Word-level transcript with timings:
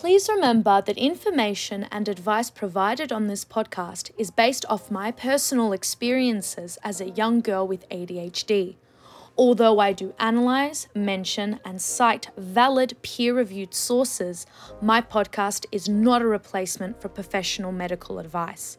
Please 0.00 0.30
remember 0.30 0.80
that 0.80 0.96
information 0.96 1.86
and 1.92 2.08
advice 2.08 2.48
provided 2.48 3.12
on 3.12 3.26
this 3.26 3.44
podcast 3.44 4.10
is 4.16 4.30
based 4.30 4.64
off 4.70 4.90
my 4.90 5.10
personal 5.10 5.74
experiences 5.74 6.78
as 6.82 7.02
a 7.02 7.10
young 7.10 7.42
girl 7.42 7.68
with 7.68 7.86
ADHD. 7.90 8.76
Although 9.36 9.78
I 9.78 9.92
do 9.92 10.14
analyze, 10.18 10.88
mention, 10.94 11.60
and 11.66 11.82
cite 11.82 12.30
valid 12.38 12.96
peer 13.02 13.34
reviewed 13.34 13.74
sources, 13.74 14.46
my 14.80 15.02
podcast 15.02 15.66
is 15.70 15.86
not 15.86 16.22
a 16.22 16.26
replacement 16.26 17.02
for 17.02 17.10
professional 17.10 17.70
medical 17.70 18.18
advice. 18.18 18.78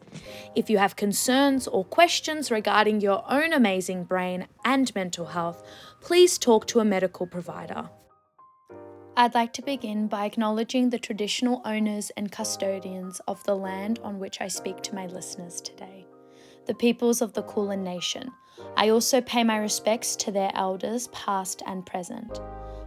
If 0.56 0.68
you 0.68 0.78
have 0.78 0.96
concerns 0.96 1.68
or 1.68 1.84
questions 1.84 2.50
regarding 2.50 3.00
your 3.00 3.22
own 3.30 3.52
amazing 3.52 4.04
brain 4.04 4.48
and 4.64 4.92
mental 4.96 5.26
health, 5.26 5.62
please 6.00 6.36
talk 6.36 6.66
to 6.66 6.80
a 6.80 6.84
medical 6.84 7.28
provider. 7.28 7.90
I'd 9.14 9.34
like 9.34 9.52
to 9.54 9.62
begin 9.62 10.06
by 10.06 10.24
acknowledging 10.24 10.88
the 10.88 10.98
traditional 10.98 11.60
owners 11.66 12.10
and 12.16 12.32
custodians 12.32 13.20
of 13.28 13.44
the 13.44 13.54
land 13.54 14.00
on 14.02 14.18
which 14.18 14.40
I 14.40 14.48
speak 14.48 14.80
to 14.84 14.94
my 14.94 15.04
listeners 15.04 15.60
today, 15.60 16.06
the 16.64 16.74
peoples 16.74 17.20
of 17.20 17.34
the 17.34 17.42
Kulin 17.42 17.84
Nation. 17.84 18.30
I 18.74 18.88
also 18.88 19.20
pay 19.20 19.44
my 19.44 19.58
respects 19.58 20.16
to 20.16 20.32
their 20.32 20.50
elders, 20.54 21.08
past 21.08 21.62
and 21.66 21.84
present. 21.84 22.40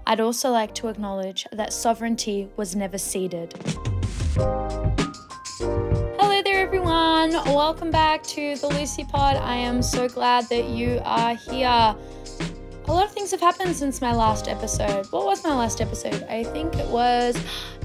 I'd 0.07 0.19
also 0.19 0.49
like 0.49 0.73
to 0.75 0.87
acknowledge 0.87 1.45
that 1.51 1.71
sovereignty 1.71 2.49
was 2.57 2.75
never 2.75 2.97
ceded. 2.97 3.53
Hello 6.17 6.41
there, 6.41 6.59
everyone. 6.59 7.33
Welcome 7.33 7.91
back 7.91 8.23
to 8.23 8.55
the 8.55 8.67
Lucie 8.69 9.05
Pod. 9.05 9.35
I 9.35 9.57
am 9.57 9.83
so 9.83 10.09
glad 10.09 10.49
that 10.49 10.69
you 10.69 10.99
are 11.03 11.35
here 11.35 11.95
lot 12.95 13.05
of 13.05 13.11
things 13.11 13.29
have 13.31 13.41
happened 13.41 13.75
since 13.75 13.99
my 13.99 14.13
last 14.13 14.47
episode. 14.47 15.05
What 15.11 15.25
was 15.25 15.43
my 15.43 15.53
last 15.53 15.81
episode? 15.81 16.23
I 16.29 16.45
think 16.45 16.75
it 16.75 16.87
was 16.87 17.35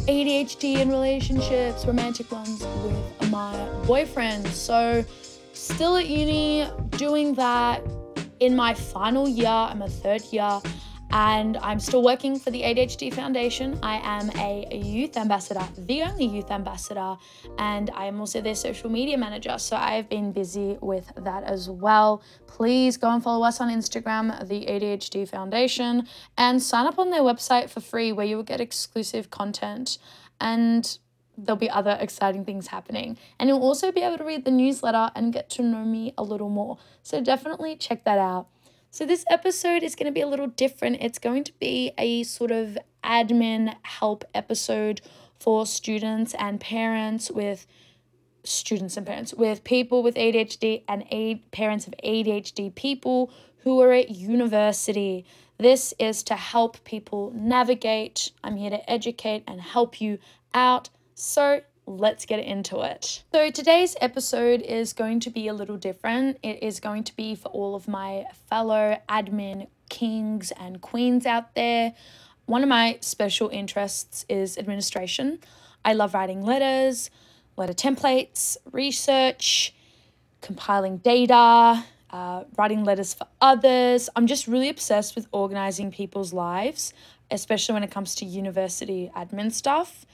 ADHD 0.07 0.77
and 0.77 0.89
relationships, 0.89 1.85
romantic 1.85 2.31
ones 2.31 2.65
with 2.85 3.31
my 3.31 3.53
boyfriend. 3.87 4.47
So, 4.47 5.05
still 5.53 5.97
at 5.97 6.07
uni, 6.07 6.69
doing 6.93 7.35
that 7.35 7.83
in 8.39 8.55
my 8.55 8.73
final 8.73 9.29
year. 9.29 9.49
I'm 9.49 9.83
a 9.83 9.89
third 9.89 10.23
year 10.31 10.61
and 11.13 11.57
I'm 11.59 11.81
still 11.81 12.03
working 12.03 12.39
for 12.39 12.51
the 12.51 12.63
ADHD 12.63 13.13
Foundation. 13.13 13.79
I 13.83 13.97
am 13.97 14.31
a 14.37 14.67
youth 14.77 15.17
ambassador, 15.17 15.67
the 15.77 16.03
only 16.03 16.27
youth 16.27 16.51
ambassador, 16.51 17.17
and 17.59 17.91
I 17.91 18.07
am 18.07 18.21
also 18.21 18.41
their 18.41 18.55
social 18.55 18.91
media 18.91 19.19
manager. 19.19 19.59
So 19.59 19.77
I 19.77 19.93
have 19.95 20.09
been 20.09 20.33
busy 20.33 20.79
with 20.81 21.13
that 21.17 21.45
as 21.45 21.69
well. 21.69 22.23
Please 22.47 22.97
go 22.97 23.11
and 23.11 23.23
follow 23.23 23.45
us 23.45 23.61
on 23.61 23.69
Instagram, 23.71 24.47
the 24.49 24.67
ADHD 24.67 25.29
Foundation, 25.29 26.07
and 26.37 26.63
sign 26.63 26.87
up 26.87 26.99
on 26.99 27.11
their 27.11 27.23
website 27.23 27.71
for 27.71 27.81
free 27.81 28.13
where 28.13 28.27
you 28.27 28.37
will 28.37 28.45
get 28.45 28.61
exclusive 28.61 29.31
content 29.31 29.99
and 30.41 30.99
there'll 31.37 31.59
be 31.59 31.71
other 31.71 31.97
exciting 32.01 32.45
things 32.45 32.69
happening. 32.69 33.17
And 33.39 33.49
you'll 33.49 33.63
also 33.63 33.91
be 33.91 34.03
able 34.03 34.19
to 34.19 34.25
read 34.25 34.45
the 34.45 34.51
newsletter 34.51 35.11
and 35.15 35.33
get 35.33 35.51
to 35.51 35.63
know 35.63 35.85
me 35.85 36.13
a 36.17 36.23
little 36.23 36.51
more. 36.51 36.79
So 37.03 37.21
definitely 37.21 37.77
check 37.77 38.05
that 38.05 38.19
out. 38.19 38.47
So, 38.93 39.07
this 39.07 39.25
episode 39.31 39.85
is 39.85 39.95
going 39.95 40.07
to 40.07 40.13
be 40.13 40.21
a 40.21 40.27
little 40.27 40.49
different. 40.49 40.97
It's 41.01 41.21
going 41.21 41.45
to 41.45 41.53
be 41.61 41.93
a 41.97 42.25
sort 42.25 42.51
of 42.51 42.77
admin 43.05 43.77
help 43.83 44.25
episode 44.35 45.01
for 45.39 45.65
students 45.65 46.35
and 46.35 46.61
parents 46.61 47.31
with 47.31 47.69
students 48.43 48.97
and 48.97 49.07
parents 49.07 49.33
with 49.33 49.63
people 49.63 50.03
with 50.03 50.17
ADHD 50.17 50.83
and 50.89 51.05
aid, 51.13 51.49
parents 51.53 51.87
of 51.87 51.95
ADHD 52.03 52.75
people 52.75 53.31
who 53.59 53.81
are 53.81 53.93
at 53.93 54.11
university. 54.11 55.25
This 55.57 55.95
is 56.01 56.25
to 56.25 56.35
help 56.35 56.83
people 56.83 57.33
navigate. 57.33 58.33
I'm 58.43 58.57
here 58.57 58.71
to 58.71 58.91
educate 58.91 59.45
and 59.47 59.61
help 59.61 60.01
you 60.01 60.19
out. 60.53 60.91
So, 61.15 61.61
let's 61.97 62.25
get 62.27 62.41
into 62.41 62.81
it. 62.81 63.23
So, 63.33 63.51
today's 63.51 63.97
episode 64.01 64.63
is 64.63 64.93
going 64.93 65.21
to 65.21 65.31
be 65.31 65.49
a 65.49 65.55
little 65.55 65.77
different. 65.77 66.39
It 66.43 66.63
is 66.63 66.81
going 66.81 67.05
to 67.05 67.17
be 67.17 67.35
for 67.35 67.49
all 67.49 67.75
of 67.75 67.89
my 67.89 68.25
fellow 68.49 68.99
admin 69.09 69.69
kings 69.89 70.53
and 70.53 70.81
queens 70.81 71.27
out 71.27 71.55
there. 71.55 71.95
One 72.47 72.63
of 72.63 72.69
my 72.69 72.99
special 73.01 73.49
interests 73.49 74.25
is 74.29 74.57
administration. 74.57 75.41
I 75.85 75.93
love 75.93 76.15
writing 76.15 76.43
letters, 76.43 77.11
letter 77.57 77.73
templates, 77.73 78.57
research, 78.73 79.75
compiling 80.41 80.99
data, 80.99 81.85
uh, 82.11 82.45
writing 82.57 82.85
letters 82.85 83.15
for 83.15 83.27
others. 83.41 84.09
I'm 84.17 84.27
just 84.27 84.47
really 84.47 84.69
obsessed 84.69 85.15
with 85.15 85.27
organizing 85.33 85.91
people's 85.91 86.33
lives, 86.33 86.93
especially 87.31 87.75
when 87.75 87.83
it 87.83 87.91
comes 87.91 88.15
to 88.17 88.25
university 88.25 89.11
admin 89.17 89.53
stuff. 89.53 90.07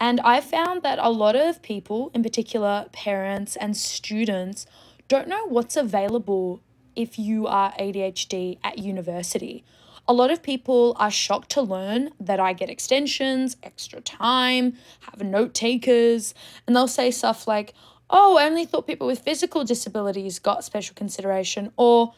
And 0.00 0.18
I 0.20 0.40
found 0.40 0.82
that 0.82 0.98
a 0.98 1.10
lot 1.10 1.36
of 1.36 1.60
people, 1.60 2.10
in 2.14 2.22
particular 2.22 2.86
parents 2.90 3.54
and 3.56 3.76
students, 3.76 4.66
don't 5.08 5.28
know 5.28 5.46
what's 5.46 5.76
available 5.76 6.62
if 6.96 7.18
you 7.18 7.46
are 7.46 7.72
ADHD 7.72 8.58
at 8.64 8.78
university. 8.78 9.62
A 10.08 10.14
lot 10.14 10.30
of 10.30 10.42
people 10.42 10.96
are 10.98 11.10
shocked 11.10 11.50
to 11.50 11.62
learn 11.62 12.10
that 12.18 12.40
I 12.40 12.54
get 12.54 12.70
extensions, 12.70 13.56
extra 13.62 14.00
time, 14.00 14.74
have 15.00 15.22
note 15.22 15.52
takers, 15.52 16.34
and 16.66 16.74
they'll 16.74 16.88
say 16.88 17.10
stuff 17.10 17.46
like, 17.46 17.74
Oh, 18.08 18.38
I 18.38 18.46
only 18.46 18.64
thought 18.64 18.88
people 18.88 19.06
with 19.06 19.20
physical 19.20 19.64
disabilities 19.64 20.40
got 20.40 20.64
special 20.64 20.94
consideration, 20.96 21.70
or 21.76 22.12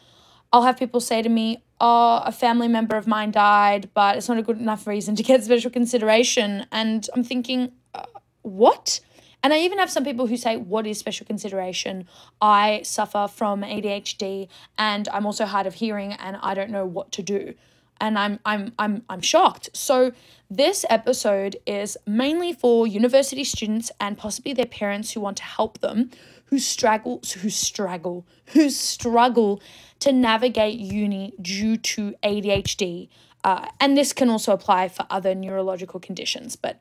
I'll 0.52 0.62
have 0.62 0.78
people 0.78 1.00
say 1.00 1.22
to 1.22 1.28
me, 1.28 1.62
oh, 1.80 2.22
a 2.24 2.32
family 2.32 2.68
member 2.68 2.96
of 2.96 3.06
mine 3.06 3.30
died, 3.30 3.90
but 3.94 4.16
it's 4.16 4.28
not 4.28 4.38
a 4.38 4.42
good 4.42 4.58
enough 4.58 4.86
reason 4.86 5.16
to 5.16 5.22
get 5.22 5.42
special 5.44 5.70
consideration. 5.70 6.66
And 6.70 7.08
I'm 7.14 7.24
thinking, 7.24 7.72
uh, 7.94 8.04
what? 8.42 9.00
And 9.42 9.52
I 9.52 9.58
even 9.60 9.78
have 9.78 9.90
some 9.90 10.04
people 10.04 10.26
who 10.26 10.36
say, 10.36 10.56
What 10.56 10.86
is 10.86 10.98
special 10.98 11.26
consideration? 11.26 12.06
I 12.40 12.82
suffer 12.84 13.26
from 13.28 13.62
ADHD 13.62 14.48
and 14.78 15.08
I'm 15.08 15.26
also 15.26 15.46
hard 15.46 15.66
of 15.66 15.74
hearing 15.74 16.12
and 16.12 16.36
I 16.42 16.54
don't 16.54 16.70
know 16.70 16.86
what 16.86 17.10
to 17.12 17.22
do. 17.22 17.54
And 18.00 18.18
I'm 18.18 18.38
I'm 18.44 18.72
I'm 18.78 19.02
I'm 19.08 19.20
shocked. 19.20 19.70
So 19.74 20.12
this 20.50 20.84
episode 20.90 21.56
is 21.66 21.96
mainly 22.06 22.52
for 22.52 22.86
university 22.86 23.44
students 23.44 23.90
and 23.98 24.18
possibly 24.18 24.52
their 24.52 24.66
parents 24.66 25.12
who 25.12 25.20
want 25.20 25.36
to 25.38 25.44
help 25.44 25.80
them, 25.80 26.10
who 26.52 26.58
struggle 26.58 27.18
who 27.40 27.48
struggle, 27.48 28.26
who 28.48 28.68
struggle 28.68 29.62
to 30.00 30.12
navigate 30.12 30.78
uni 30.78 31.32
due 31.40 31.78
to 31.78 32.14
ADHD. 32.22 33.08
Uh, 33.42 33.68
and 33.80 33.96
this 33.96 34.12
can 34.12 34.28
also 34.28 34.52
apply 34.52 34.90
for 34.90 35.06
other 35.08 35.34
neurological 35.34 35.98
conditions, 35.98 36.54
but 36.54 36.78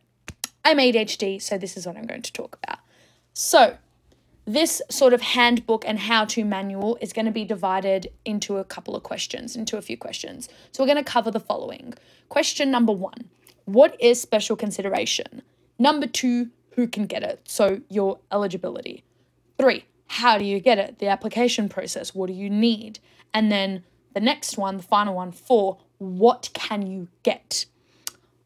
I'm 0.66 0.78
ADHD, 0.78 1.42
so 1.42 1.58
this 1.58 1.78
is 1.78 1.88
what 1.88 1.96
I'm 1.96 2.06
going 2.06 2.22
to 2.22 2.34
talk 2.34 2.60
about. 2.62 2.80
So, 3.34 3.78
this 4.44 4.82
sort 4.90 5.14
of 5.14 5.22
handbook 5.22 5.86
and 5.88 6.00
how 6.00 6.26
to 6.26 6.44
manual 6.44 6.98
is 7.00 7.14
going 7.14 7.28
to 7.28 7.32
be 7.32 7.46
divided 7.46 8.12
into 8.26 8.58
a 8.58 8.66
couple 8.66 8.94
of 8.94 9.04
questions, 9.04 9.56
into 9.56 9.78
a 9.78 9.82
few 9.82 9.96
questions. 9.96 10.50
So, 10.74 10.84
we're 10.84 10.94
going 10.94 11.02
to 11.02 11.10
cover 11.10 11.32
the 11.32 11.40
following. 11.40 11.94
Question 12.28 12.72
number 12.72 12.92
one 12.92 13.30
What 13.64 13.96
is 14.02 14.22
special 14.22 14.58
consideration? 14.58 15.44
Number 15.80 16.08
two, 16.08 16.50
who 16.72 16.90
can 16.90 17.06
get 17.06 17.24
it? 17.24 17.40
So, 17.46 17.80
your 17.88 18.20
eligibility. 18.34 19.06
Three, 19.62 19.86
how 20.08 20.40
do 20.40 20.44
you 20.44 20.60
get 20.60 20.80
it? 20.80 20.98
The 20.98 21.06
application 21.06 21.70
process. 21.70 22.16
What 22.16 22.26
do 22.26 22.34
you 22.34 22.50
need? 22.50 22.98
And 23.32 23.52
then 23.52 23.84
the 24.16 24.20
next 24.20 24.58
one, 24.58 24.78
the 24.78 24.84
final 24.84 25.14
one, 25.14 25.32
four, 25.32 25.78
what 26.00 26.50
can 26.54 26.88
you 26.88 27.10
get? 27.22 27.68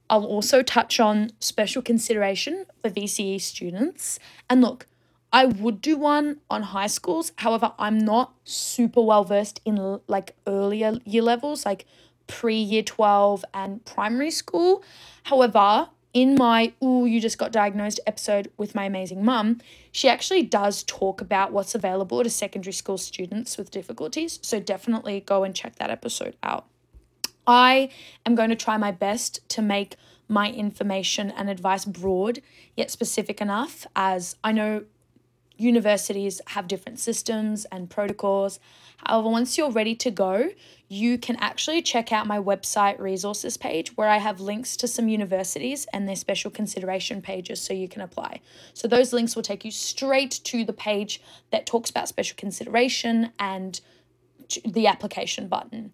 I'll 0.09 0.25
also 0.25 0.61
touch 0.61 0.99
on 0.99 1.31
special 1.39 1.81
consideration 1.81 2.65
for 2.81 2.89
VCE 2.89 3.39
students. 3.39 4.19
And 4.49 4.59
look, 4.59 4.87
I 5.31 5.45
would 5.45 5.79
do 5.79 5.95
one 5.95 6.41
on 6.49 6.63
high 6.63 6.87
schools. 6.87 7.31
However, 7.37 7.71
I'm 7.79 7.97
not 7.97 8.33
super 8.43 9.01
well 9.01 9.23
versed 9.23 9.61
in 9.63 10.01
like 10.09 10.35
earlier 10.45 10.99
year 11.05 11.21
levels, 11.21 11.65
like 11.65 11.85
pre 12.27 12.55
year 12.55 12.83
12 12.83 13.45
and 13.53 13.85
primary 13.85 14.31
school. 14.31 14.83
However, 15.23 15.87
in 16.15 16.33
my 16.35 16.71
Ooh, 16.81 17.05
you 17.05 17.19
just 17.19 17.37
got 17.37 17.51
diagnosed 17.51 17.99
episode 18.07 18.49
with 18.57 18.73
my 18.73 18.85
amazing 18.85 19.23
mum, 19.23 19.59
she 19.91 20.07
actually 20.07 20.43
does 20.43 20.81
talk 20.83 21.19
about 21.19 21.51
what's 21.51 21.75
available 21.75 22.23
to 22.23 22.29
secondary 22.29 22.71
school 22.71 22.97
students 22.97 23.57
with 23.57 23.69
difficulties. 23.69 24.39
So 24.41 24.61
definitely 24.61 25.19
go 25.19 25.43
and 25.43 25.53
check 25.53 25.75
that 25.75 25.91
episode 25.91 26.37
out. 26.41 26.65
I 27.45 27.89
am 28.25 28.33
going 28.33 28.49
to 28.49 28.55
try 28.55 28.77
my 28.77 28.91
best 28.91 29.47
to 29.49 29.61
make 29.61 29.97
my 30.29 30.49
information 30.51 31.31
and 31.31 31.49
advice 31.49 31.83
broad 31.83 32.41
yet 32.77 32.89
specific 32.89 33.41
enough 33.41 33.85
as 33.93 34.37
I 34.41 34.53
know 34.53 34.85
universities 35.57 36.41
have 36.47 36.67
different 36.67 36.99
systems 36.99 37.65
and 37.65 37.89
protocols. 37.89 38.59
However, 38.97 39.29
once 39.29 39.57
you're 39.57 39.71
ready 39.71 39.95
to 39.95 40.11
go, 40.11 40.49
you 40.87 41.17
can 41.17 41.35
actually 41.37 41.81
check 41.81 42.11
out 42.11 42.27
my 42.27 42.39
website 42.39 42.99
resources 42.99 43.57
page 43.57 43.95
where 43.97 44.07
I 44.07 44.17
have 44.17 44.39
links 44.39 44.77
to 44.77 44.87
some 44.87 45.07
universities 45.07 45.87
and 45.93 46.07
their 46.07 46.15
special 46.15 46.51
consideration 46.51 47.21
pages 47.21 47.61
so 47.61 47.73
you 47.73 47.87
can 47.87 48.01
apply. 48.01 48.41
So, 48.73 48.87
those 48.87 49.11
links 49.13 49.35
will 49.35 49.43
take 49.43 49.65
you 49.65 49.71
straight 49.71 50.39
to 50.45 50.63
the 50.63 50.73
page 50.73 51.21
that 51.51 51.65
talks 51.65 51.89
about 51.89 52.07
special 52.07 52.35
consideration 52.37 53.31
and 53.39 53.79
the 54.63 54.87
application 54.87 55.47
button. 55.47 55.91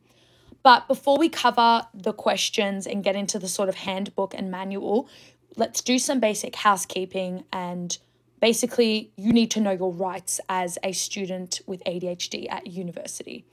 But 0.64 0.88
before 0.88 1.18
we 1.18 1.30
cover 1.30 1.88
the 1.94 2.14
questions 2.14 2.86
and 2.86 3.04
get 3.04 3.16
into 3.16 3.40
the 3.40 3.48
sort 3.48 3.70
of 3.70 3.76
handbook 3.76 4.34
and 4.34 4.52
manual, 4.52 5.10
let's 5.56 5.82
do 5.82 5.98
some 5.98 6.20
basic 6.20 6.56
housekeeping 6.56 7.46
and 7.52 7.98
basically 8.42 9.12
you 9.16 9.32
need 9.32 9.52
to 9.52 9.62
know 9.62 9.72
your 9.72 9.94
rights 9.94 10.42
as 10.50 10.78
a 10.84 10.92
student 10.92 11.62
with 11.66 11.82
ADHD 11.86 12.52
at 12.52 12.68
university. 12.68 13.46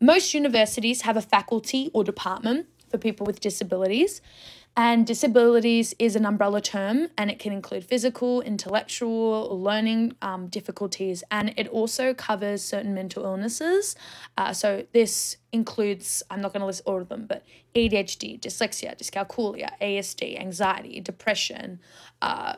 Most 0.00 0.32
universities 0.32 1.02
have 1.02 1.16
a 1.16 1.22
faculty 1.22 1.90
or 1.92 2.02
department 2.02 2.66
for 2.88 2.98
people 2.98 3.26
with 3.26 3.40
disabilities, 3.40 4.20
and 4.76 5.06
disabilities 5.06 5.94
is 5.98 6.16
an 6.16 6.24
umbrella 6.24 6.62
term 6.62 7.08
and 7.18 7.30
it 7.30 7.38
can 7.38 7.52
include 7.52 7.84
physical, 7.84 8.40
intellectual, 8.40 9.60
learning 9.60 10.16
um, 10.22 10.46
difficulties, 10.46 11.22
and 11.30 11.52
it 11.58 11.68
also 11.68 12.14
covers 12.14 12.62
certain 12.64 12.94
mental 12.94 13.24
illnesses. 13.24 13.94
Uh, 14.38 14.52
so, 14.54 14.86
this 14.92 15.36
includes, 15.52 16.22
I'm 16.30 16.40
not 16.40 16.54
going 16.54 16.60
to 16.60 16.66
list 16.66 16.82
all 16.86 17.02
of 17.02 17.10
them, 17.10 17.26
but 17.26 17.44
ADHD, 17.74 18.40
dyslexia, 18.40 18.96
dyscalculia, 18.98 19.70
ASD, 19.82 20.40
anxiety, 20.40 21.00
depression, 21.00 21.78
uh, 22.22 22.54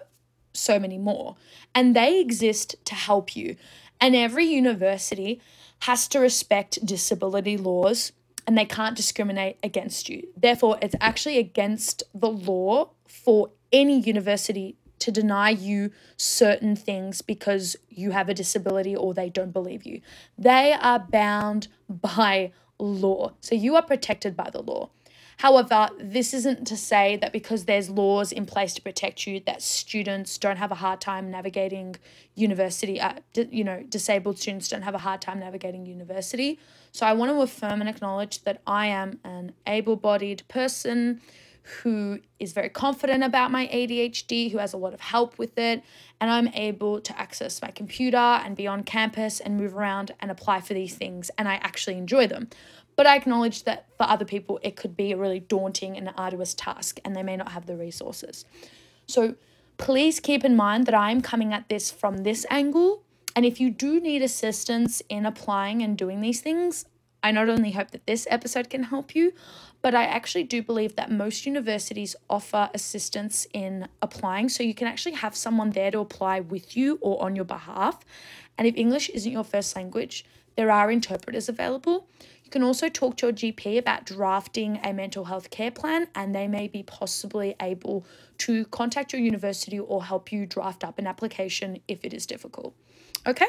so 0.54 0.78
many 0.78 0.98
more. 0.98 1.36
And 1.74 1.94
they 1.94 2.20
exist 2.20 2.76
to 2.86 2.94
help 2.94 3.36
you. 3.36 3.56
And 4.00 4.14
every 4.16 4.46
university 4.46 5.40
has 5.80 6.08
to 6.08 6.18
respect 6.18 6.84
disability 6.84 7.56
laws 7.56 8.12
and 8.46 8.56
they 8.56 8.64
can't 8.64 8.96
discriminate 8.96 9.58
against 9.62 10.08
you. 10.08 10.28
Therefore, 10.36 10.78
it's 10.82 10.94
actually 11.00 11.38
against 11.38 12.02
the 12.14 12.28
law 12.28 12.90
for 13.06 13.50
any 13.72 14.00
university 14.00 14.76
to 14.98 15.10
deny 15.10 15.50
you 15.50 15.90
certain 16.16 16.76
things 16.76 17.20
because 17.20 17.76
you 17.88 18.12
have 18.12 18.28
a 18.28 18.34
disability 18.34 18.94
or 18.94 19.12
they 19.12 19.28
don't 19.28 19.52
believe 19.52 19.84
you. 19.84 20.00
They 20.38 20.72
are 20.72 20.98
bound 20.98 21.68
by 21.88 22.52
law. 22.78 23.32
So 23.40 23.54
you 23.54 23.76
are 23.76 23.82
protected 23.82 24.36
by 24.36 24.50
the 24.50 24.62
law. 24.62 24.90
However, 25.38 25.90
this 25.98 26.32
isn't 26.32 26.66
to 26.66 26.76
say 26.76 27.16
that 27.16 27.32
because 27.32 27.64
there's 27.64 27.90
laws 27.90 28.32
in 28.32 28.46
place 28.46 28.74
to 28.74 28.82
protect 28.82 29.26
you, 29.26 29.40
that 29.40 29.62
students 29.62 30.38
don't 30.38 30.56
have 30.56 30.70
a 30.70 30.76
hard 30.76 31.00
time 31.00 31.30
navigating 31.30 31.96
university. 32.34 33.00
Uh, 33.00 33.14
you 33.34 33.64
know, 33.64 33.82
disabled 33.88 34.38
students 34.38 34.68
don't 34.68 34.82
have 34.82 34.94
a 34.94 34.98
hard 34.98 35.20
time 35.20 35.40
navigating 35.40 35.86
university. 35.86 36.58
So 36.92 37.06
I 37.06 37.12
want 37.12 37.30
to 37.30 37.40
affirm 37.40 37.80
and 37.80 37.88
acknowledge 37.88 38.44
that 38.44 38.60
I 38.66 38.86
am 38.86 39.18
an 39.24 39.52
able 39.66 39.96
bodied 39.96 40.44
person 40.48 41.20
who 41.82 42.20
is 42.38 42.52
very 42.52 42.68
confident 42.68 43.24
about 43.24 43.50
my 43.50 43.66
ADHD, 43.68 44.52
who 44.52 44.58
has 44.58 44.74
a 44.74 44.76
lot 44.76 44.92
of 44.92 45.00
help 45.00 45.38
with 45.38 45.56
it, 45.58 45.82
and 46.20 46.30
I'm 46.30 46.48
able 46.48 47.00
to 47.00 47.18
access 47.18 47.62
my 47.62 47.70
computer 47.70 48.16
and 48.16 48.54
be 48.54 48.66
on 48.66 48.84
campus 48.84 49.40
and 49.40 49.56
move 49.56 49.74
around 49.74 50.12
and 50.20 50.30
apply 50.30 50.60
for 50.60 50.74
these 50.74 50.94
things, 50.94 51.30
and 51.38 51.48
I 51.48 51.54
actually 51.54 51.96
enjoy 51.96 52.26
them. 52.26 52.50
But 52.96 53.06
I 53.06 53.16
acknowledge 53.16 53.64
that 53.64 53.86
for 53.96 54.04
other 54.04 54.24
people, 54.24 54.60
it 54.62 54.76
could 54.76 54.96
be 54.96 55.12
a 55.12 55.16
really 55.16 55.40
daunting 55.40 55.96
and 55.96 56.12
arduous 56.16 56.54
task, 56.54 57.00
and 57.04 57.14
they 57.16 57.22
may 57.22 57.36
not 57.36 57.52
have 57.52 57.66
the 57.66 57.76
resources. 57.76 58.44
So 59.06 59.34
please 59.78 60.20
keep 60.20 60.44
in 60.44 60.54
mind 60.56 60.86
that 60.86 60.94
I'm 60.94 61.20
coming 61.20 61.52
at 61.52 61.68
this 61.68 61.90
from 61.90 62.18
this 62.18 62.46
angle 62.50 63.04
and 63.36 63.44
if 63.44 63.60
you 63.60 63.70
do 63.70 64.00
need 64.00 64.22
assistance 64.22 65.02
in 65.08 65.26
applying 65.26 65.82
and 65.82 65.98
doing 65.98 66.20
these 66.20 66.40
things, 66.40 66.84
I 67.22 67.32
not 67.32 67.48
only 67.48 67.72
hope 67.72 67.90
that 67.90 68.06
this 68.06 68.26
episode 68.30 68.70
can 68.70 68.84
help 68.84 69.14
you, 69.14 69.32
but 69.82 69.94
I 69.94 70.04
actually 70.04 70.44
do 70.44 70.62
believe 70.62 70.94
that 70.96 71.10
most 71.10 71.46
universities 71.46 72.14
offer 72.30 72.70
assistance 72.74 73.46
in 73.52 73.88
applying. 74.02 74.48
So 74.48 74.62
you 74.62 74.74
can 74.74 74.86
actually 74.86 75.16
have 75.16 75.34
someone 75.34 75.70
there 75.70 75.90
to 75.90 76.00
apply 76.00 76.40
with 76.40 76.76
you 76.76 76.98
or 77.00 77.22
on 77.22 77.34
your 77.34 77.44
behalf. 77.44 78.04
And 78.56 78.68
if 78.68 78.76
English 78.76 79.08
isn't 79.10 79.32
your 79.32 79.44
first 79.44 79.74
language, 79.74 80.24
there 80.56 80.70
are 80.70 80.90
interpreters 80.90 81.48
available. 81.48 82.06
Can 82.54 82.62
also 82.62 82.88
talk 82.88 83.16
to 83.16 83.26
your 83.26 83.32
GP 83.32 83.78
about 83.78 84.06
drafting 84.06 84.78
a 84.84 84.92
mental 84.92 85.24
health 85.24 85.50
care 85.50 85.72
plan, 85.72 86.06
and 86.14 86.32
they 86.32 86.46
may 86.46 86.68
be 86.68 86.84
possibly 86.84 87.56
able 87.60 88.06
to 88.38 88.64
contact 88.66 89.12
your 89.12 89.20
university 89.20 89.76
or 89.76 90.04
help 90.04 90.30
you 90.30 90.46
draft 90.46 90.84
up 90.84 91.00
an 91.00 91.08
application 91.08 91.80
if 91.88 92.04
it 92.04 92.14
is 92.14 92.26
difficult. 92.26 92.72
Okay? 93.26 93.48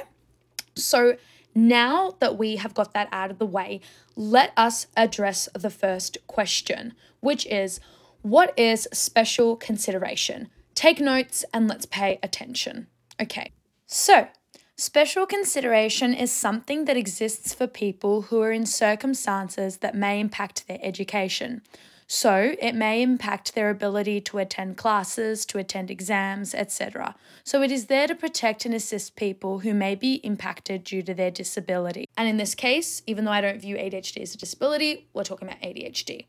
So 0.74 1.18
now 1.54 2.16
that 2.19 2.40
we 2.40 2.56
have 2.56 2.74
got 2.74 2.96
that 2.96 3.07
out 3.12 3.30
of 3.30 3.38
the 3.38 3.46
way, 3.46 3.80
let 4.16 4.52
us 4.57 4.88
address 4.98 5.50
the 5.54 5.69
first 5.69 6.18
question, 6.25 6.96
which 7.19 7.46
is 7.46 7.80
what 8.24 8.57
is 8.57 8.88
special 8.92 9.56
consideration? 9.56 10.50
Take 10.74 11.00
notes 11.00 11.46
and 11.54 11.68
let's 11.68 11.86
pay 11.86 12.18
attention. 12.24 12.88
Okay, 13.22 13.52
so 13.86 14.30
special 14.75 15.25
consideration 15.25 16.13
is 16.13 16.31
something 16.31 16.86
that 16.86 16.98
exists 16.98 17.54
for 17.54 17.68
people 17.68 18.24
who 18.24 18.42
are 18.42 18.51
in 18.51 18.66
circumstances 18.66 19.77
that 19.77 19.95
may 19.95 20.19
impact 20.19 20.68
their 20.68 20.80
education. 20.81 21.62
So, 22.07 22.56
it 22.62 22.75
may 22.75 23.01
impact 23.01 23.56
their 23.56 23.72
ability 23.72 24.22
to 24.22 24.38
attend 24.38 24.77
classes, 24.77 25.44
to 25.48 25.57
attend 25.57 25.89
exams, 25.89 26.54
etc. 26.54 27.16
So, 27.44 27.63
it 27.63 27.72
is 27.72 27.88
there 27.88 28.06
to 28.06 28.13
protect 28.13 28.63
and 28.63 28.75
assist 28.75 29.16
people 29.16 29.60
who 29.60 29.74
may 29.74 29.95
be 29.95 30.16
impacted 30.16 30.83
due 30.83 31.01
to 31.01 31.16
their 31.16 31.31
disability. 31.31 32.06
And 32.16 32.30
in 32.30 32.38
this 32.38 32.54
case, 32.54 33.01
even 33.07 33.25
though 33.25 33.31
I 33.31 33.42
don't 33.42 33.60
view 33.60 33.75
ADHD 33.75 34.21
as 34.21 34.36
a 34.36 34.38
disability, 34.38 35.07
we're 35.13 35.24
talking 35.24 35.48
about 35.48 35.62
ADHD. 35.62 36.28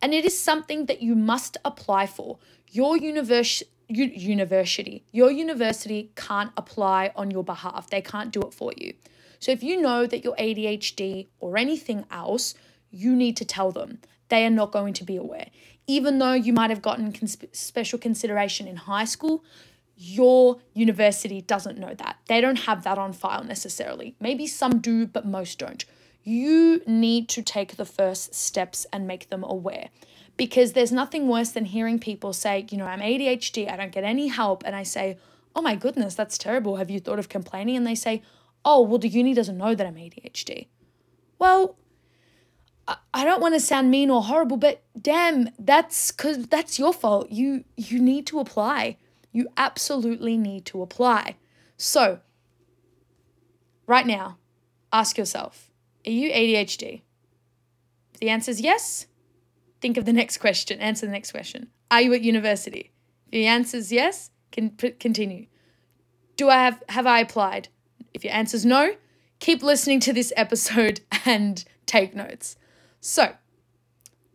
And 0.00 0.14
it 0.14 0.24
is 0.24 0.38
something 0.38 0.86
that 0.86 1.02
you 1.02 1.16
must 1.16 1.56
apply 1.64 2.06
for. 2.06 2.38
Your 2.70 2.96
university 2.96 3.68
university. 3.88 5.04
Your 5.12 5.30
university 5.30 6.12
can't 6.14 6.52
apply 6.56 7.12
on 7.16 7.30
your 7.30 7.44
behalf. 7.44 7.88
They 7.90 8.02
can't 8.02 8.30
do 8.30 8.42
it 8.42 8.54
for 8.54 8.72
you. 8.76 8.94
So 9.40 9.52
if 9.52 9.62
you 9.62 9.80
know 9.80 10.06
that 10.06 10.24
you're 10.24 10.36
ADHD 10.36 11.28
or 11.40 11.56
anything 11.56 12.04
else, 12.10 12.54
you 12.90 13.14
need 13.14 13.36
to 13.36 13.44
tell 13.44 13.72
them 13.72 13.98
they 14.28 14.44
are 14.44 14.50
not 14.50 14.72
going 14.72 14.92
to 14.94 15.04
be 15.04 15.16
aware. 15.16 15.48
Even 15.86 16.18
though 16.18 16.34
you 16.34 16.52
might 16.52 16.70
have 16.70 16.82
gotten 16.82 17.12
cons- 17.12 17.38
special 17.52 17.98
consideration 17.98 18.66
in 18.66 18.76
high 18.76 19.04
school, 19.04 19.42
your 19.96 20.60
university 20.74 21.40
doesn't 21.40 21.78
know 21.78 21.94
that. 21.94 22.18
They 22.28 22.40
don't 22.40 22.60
have 22.60 22.84
that 22.84 22.98
on 22.98 23.12
file 23.12 23.42
necessarily. 23.42 24.14
Maybe 24.20 24.46
some 24.46 24.80
do, 24.80 25.06
but 25.06 25.26
most 25.26 25.58
don't. 25.58 25.84
You 26.22 26.82
need 26.86 27.28
to 27.30 27.42
take 27.42 27.76
the 27.76 27.86
first 27.86 28.34
steps 28.34 28.86
and 28.92 29.06
make 29.06 29.30
them 29.30 29.42
aware 29.44 29.88
because 30.38 30.72
there's 30.72 30.92
nothing 30.92 31.28
worse 31.28 31.50
than 31.50 31.66
hearing 31.66 31.98
people 31.98 32.32
say, 32.32 32.64
you 32.70 32.78
know, 32.78 32.86
I'm 32.86 33.00
ADHD, 33.00 33.70
I 33.70 33.76
don't 33.76 33.92
get 33.92 34.04
any 34.04 34.28
help. 34.28 34.62
And 34.64 34.74
I 34.74 34.84
say, 34.84 35.18
oh 35.54 35.60
my 35.60 35.74
goodness, 35.74 36.14
that's 36.14 36.38
terrible. 36.38 36.76
Have 36.76 36.88
you 36.88 37.00
thought 37.00 37.18
of 37.18 37.28
complaining? 37.28 37.76
And 37.76 37.86
they 37.86 37.96
say, 37.96 38.22
oh, 38.64 38.80
well, 38.80 38.98
the 38.98 39.08
uni 39.08 39.34
doesn't 39.34 39.58
know 39.58 39.74
that 39.74 39.86
I'm 39.86 39.96
ADHD. 39.96 40.68
Well, 41.38 41.76
I 43.12 43.24
don't 43.24 43.42
want 43.42 43.54
to 43.54 43.60
sound 43.60 43.90
mean 43.90 44.10
or 44.10 44.22
horrible, 44.22 44.56
but 44.56 44.82
damn, 44.98 45.50
that's 45.58 46.10
cuz 46.10 46.46
that's 46.46 46.78
your 46.78 46.94
fault. 46.94 47.30
You 47.30 47.64
you 47.76 48.00
need 48.00 48.26
to 48.28 48.38
apply. 48.38 48.96
You 49.32 49.48
absolutely 49.56 50.38
need 50.38 50.64
to 50.66 50.80
apply. 50.80 51.36
So, 51.76 52.20
right 53.86 54.06
now, 54.06 54.38
ask 54.90 55.18
yourself, 55.18 55.70
are 56.06 56.10
you 56.10 56.30
ADHD? 56.30 57.02
If 58.14 58.20
the 58.20 58.30
answer 58.30 58.52
is 58.52 58.62
yes, 58.62 59.07
think 59.80 59.96
of 59.96 60.04
the 60.04 60.12
next 60.12 60.38
question. 60.38 60.80
Answer 60.80 61.06
the 61.06 61.12
next 61.12 61.32
question. 61.32 61.68
Are 61.90 62.00
you 62.00 62.12
at 62.14 62.22
university? 62.22 62.92
If 63.26 63.32
the 63.32 63.46
answer 63.46 63.78
is 63.78 63.92
yes, 63.92 64.30
can 64.52 64.70
continue. 64.70 65.46
Do 66.36 66.48
I 66.48 66.56
have 66.56 66.82
have 66.88 67.06
I 67.06 67.20
applied? 67.20 67.68
If 68.14 68.24
your 68.24 68.32
answer 68.32 68.56
is 68.56 68.64
no, 68.64 68.94
keep 69.38 69.62
listening 69.62 70.00
to 70.00 70.12
this 70.12 70.32
episode 70.36 71.00
and 71.24 71.64
take 71.86 72.14
notes. 72.14 72.56
So, 73.00 73.34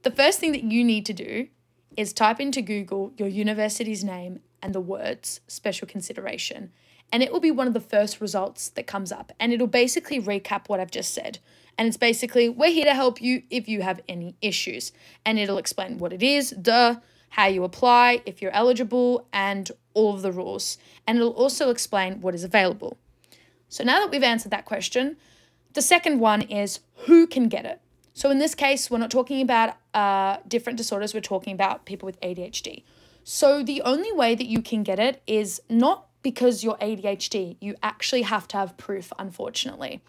the 0.04 0.12
first 0.12 0.40
thing 0.40 0.52
that 0.52 0.64
you 0.64 0.84
need 0.84 1.06
to 1.08 1.14
do 1.14 1.48
is 1.96 2.14
type 2.14 2.40
into 2.40 2.62
Google 2.62 3.14
your 3.18 3.28
university's 3.28 4.04
name 4.04 4.40
and 4.62 4.74
the 4.74 4.82
words 4.82 5.42
special 5.48 5.88
consideration. 5.88 6.72
And 7.12 7.22
it 7.22 7.32
will 7.32 7.40
be 7.40 7.52
one 7.52 7.68
of 7.68 7.74
the 7.74 7.80
first 7.80 8.20
results 8.20 8.70
that 8.70 8.88
comes 8.88 9.12
up. 9.12 9.32
And 9.40 9.54
it'll 9.54 9.68
basically 9.68 10.20
recap 10.20 10.68
what 10.68 10.80
I've 10.80 10.90
just 10.90 11.14
said. 11.14 11.40
And 11.78 11.88
it's 11.88 11.98
basically, 11.98 12.50
we're 12.50 12.72
here 12.72 12.86
to 12.86 12.94
help 12.94 13.22
you 13.22 13.44
if 13.50 13.68
you 13.68 13.82
have 13.82 14.02
any 14.08 14.36
issues. 14.42 14.92
And 15.26 15.40
it'll 15.40 15.58
explain 15.58 15.98
what 15.98 16.14
it 16.14 16.22
is, 16.22 16.52
duh, 16.52 16.98
how 17.30 17.48
you 17.48 17.64
apply, 17.64 18.22
if 18.26 18.42
you're 18.42 18.52
eligible, 18.52 19.28
and 19.34 19.72
all 19.94 20.14
of 20.14 20.22
the 20.22 20.32
rules. 20.32 20.78
And 21.08 21.18
it'll 21.18 21.32
also 21.32 21.70
explain 21.70 22.22
what 22.22 22.36
is 22.36 22.44
available. 22.44 22.98
So 23.70 23.84
now 23.84 24.00
that 24.00 24.12
we've 24.12 24.24
answered 24.24 24.52
that 24.52 24.66
question, 24.66 25.18
the 25.74 25.82
second 25.82 26.20
one 26.20 26.44
is 26.44 26.82
who 27.08 27.26
can 27.26 27.50
get 27.50 27.66
it? 27.66 27.82
So 28.14 28.30
in 28.30 28.38
this 28.38 28.54
case, 28.54 28.92
we're 28.92 29.00
not 29.00 29.10
talking 29.10 29.42
about 29.42 29.76
uh, 29.96 30.38
different 30.48 30.78
disorders, 30.78 31.14
we're 31.14 31.22
talking 31.22 31.54
about 31.54 31.86
people 31.86 32.06
with 32.06 32.22
ADHD. 32.22 32.84
So 33.24 33.64
the 33.64 33.82
only 33.82 34.12
way 34.12 34.36
that 34.36 34.46
you 34.46 34.62
can 34.62 34.84
get 34.84 35.00
it 35.00 35.24
is 35.26 35.62
not 35.70 36.08
because 36.22 36.64
you're 36.64 36.78
ADHD, 36.78 37.58
you 37.60 37.76
actually 37.82 38.22
have 38.22 38.48
to 38.50 38.58
have 38.58 38.78
proof, 38.78 39.12
unfortunately. 39.18 40.02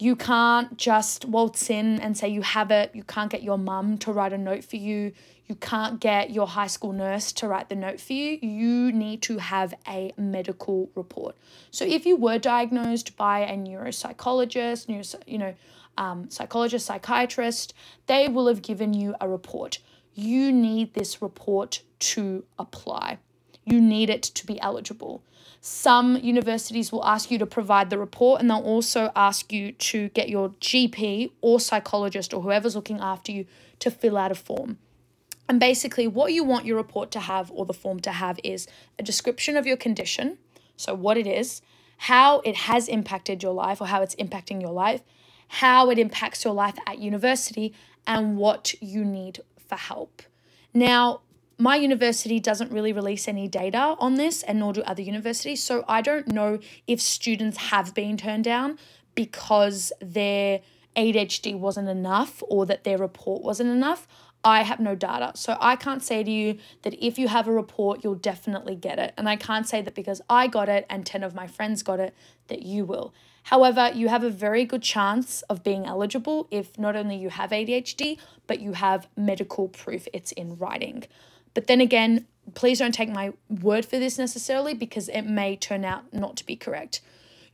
You 0.00 0.16
can't 0.16 0.78
just 0.78 1.26
waltz 1.26 1.68
in 1.68 2.00
and 2.00 2.16
say 2.16 2.28
you 2.28 2.40
have 2.40 2.70
it. 2.70 2.90
You 2.94 3.04
can't 3.04 3.30
get 3.30 3.42
your 3.42 3.58
mum 3.58 3.98
to 3.98 4.12
write 4.12 4.32
a 4.32 4.38
note 4.38 4.64
for 4.64 4.76
you. 4.76 5.12
You 5.46 5.56
can't 5.56 6.00
get 6.00 6.30
your 6.30 6.46
high 6.46 6.68
school 6.68 6.92
nurse 6.92 7.32
to 7.32 7.46
write 7.46 7.68
the 7.68 7.74
note 7.74 8.00
for 8.00 8.14
you. 8.14 8.38
You 8.40 8.92
need 8.92 9.20
to 9.22 9.36
have 9.36 9.74
a 9.86 10.14
medical 10.16 10.90
report. 10.94 11.36
So 11.70 11.84
if 11.84 12.06
you 12.06 12.16
were 12.16 12.38
diagnosed 12.38 13.14
by 13.18 13.40
a 13.40 13.54
neuropsychologist, 13.54 14.88
neuro, 14.88 15.04
you 15.26 15.36
know, 15.36 15.54
um, 15.98 16.30
psychologist, 16.30 16.86
psychiatrist, 16.86 17.74
they 18.06 18.26
will 18.26 18.46
have 18.46 18.62
given 18.62 18.94
you 18.94 19.14
a 19.20 19.28
report. 19.28 19.80
you 20.14 20.50
need 20.52 20.94
this 20.94 21.22
report 21.22 21.82
to 21.98 22.44
apply. 22.58 23.18
You 23.64 23.80
need 23.80 24.10
it 24.10 24.22
to 24.22 24.46
be 24.46 24.60
eligible. 24.60 25.22
Some 25.60 26.16
universities 26.16 26.90
will 26.90 27.04
ask 27.04 27.30
you 27.30 27.38
to 27.38 27.44
provide 27.44 27.90
the 27.90 27.98
report 27.98 28.40
and 28.40 28.48
they'll 28.48 28.58
also 28.58 29.12
ask 29.14 29.52
you 29.52 29.72
to 29.72 30.08
get 30.10 30.30
your 30.30 30.50
GP 30.60 31.32
or 31.42 31.60
psychologist 31.60 32.32
or 32.32 32.40
whoever's 32.40 32.74
looking 32.74 32.98
after 32.98 33.30
you 33.30 33.44
to 33.80 33.90
fill 33.90 34.16
out 34.16 34.32
a 34.32 34.34
form. 34.34 34.78
And 35.50 35.60
basically, 35.60 36.06
what 36.06 36.32
you 36.32 36.44
want 36.44 36.64
your 36.64 36.76
report 36.76 37.10
to 37.10 37.20
have 37.20 37.50
or 37.50 37.66
the 37.66 37.74
form 37.74 38.00
to 38.00 38.12
have 38.12 38.38
is 38.42 38.68
a 38.98 39.02
description 39.02 39.56
of 39.56 39.66
your 39.66 39.76
condition, 39.76 40.38
so 40.76 40.94
what 40.94 41.16
it 41.16 41.26
is, 41.26 41.60
how 41.98 42.40
it 42.40 42.54
has 42.54 42.88
impacted 42.88 43.42
your 43.42 43.52
life 43.52 43.80
or 43.80 43.88
how 43.88 44.00
it's 44.00 44.14
impacting 44.14 44.62
your 44.62 44.72
life, 44.72 45.02
how 45.48 45.90
it 45.90 45.98
impacts 45.98 46.44
your 46.44 46.54
life 46.54 46.76
at 46.86 47.00
university, 47.00 47.74
and 48.06 48.38
what 48.38 48.74
you 48.80 49.04
need 49.04 49.40
for 49.58 49.76
help. 49.76 50.22
Now, 50.72 51.20
my 51.60 51.76
university 51.76 52.40
doesn't 52.40 52.72
really 52.72 52.92
release 52.92 53.28
any 53.28 53.46
data 53.46 53.94
on 53.98 54.14
this, 54.14 54.42
and 54.42 54.58
nor 54.58 54.72
do 54.72 54.82
other 54.82 55.02
universities. 55.02 55.62
So 55.62 55.84
I 55.86 56.00
don't 56.00 56.28
know 56.28 56.58
if 56.86 57.00
students 57.00 57.58
have 57.58 57.94
been 57.94 58.16
turned 58.16 58.44
down 58.44 58.78
because 59.14 59.92
their 60.00 60.60
ADHD 60.96 61.58
wasn't 61.58 61.88
enough 61.88 62.42
or 62.48 62.64
that 62.66 62.84
their 62.84 62.96
report 62.96 63.42
wasn't 63.42 63.70
enough. 63.70 64.08
I 64.42 64.62
have 64.62 64.80
no 64.80 64.94
data. 64.94 65.32
So 65.34 65.58
I 65.60 65.76
can't 65.76 66.02
say 66.02 66.24
to 66.24 66.30
you 66.30 66.56
that 66.80 66.94
if 66.94 67.18
you 67.18 67.28
have 67.28 67.46
a 67.46 67.52
report, 67.52 68.02
you'll 68.02 68.14
definitely 68.14 68.74
get 68.74 68.98
it. 68.98 69.12
And 69.18 69.28
I 69.28 69.36
can't 69.36 69.68
say 69.68 69.82
that 69.82 69.94
because 69.94 70.22
I 70.30 70.46
got 70.46 70.70
it 70.70 70.86
and 70.88 71.04
10 71.04 71.22
of 71.22 71.34
my 71.34 71.46
friends 71.46 71.82
got 71.82 72.00
it, 72.00 72.14
that 72.48 72.62
you 72.62 72.86
will. 72.86 73.12
However, 73.44 73.90
you 73.94 74.08
have 74.08 74.24
a 74.24 74.30
very 74.30 74.64
good 74.64 74.82
chance 74.82 75.42
of 75.42 75.62
being 75.62 75.84
eligible 75.84 76.48
if 76.50 76.78
not 76.78 76.96
only 76.96 77.16
you 77.16 77.28
have 77.28 77.50
ADHD, 77.50 78.18
but 78.46 78.60
you 78.60 78.72
have 78.72 79.08
medical 79.14 79.68
proof 79.68 80.08
it's 80.14 80.32
in 80.32 80.56
writing. 80.56 81.04
But 81.54 81.66
then 81.66 81.80
again, 81.80 82.26
please 82.54 82.78
don't 82.78 82.92
take 82.92 83.10
my 83.10 83.32
word 83.48 83.84
for 83.84 83.98
this 83.98 84.18
necessarily 84.18 84.74
because 84.74 85.08
it 85.08 85.22
may 85.22 85.56
turn 85.56 85.84
out 85.84 86.12
not 86.12 86.36
to 86.38 86.46
be 86.46 86.56
correct. 86.56 87.00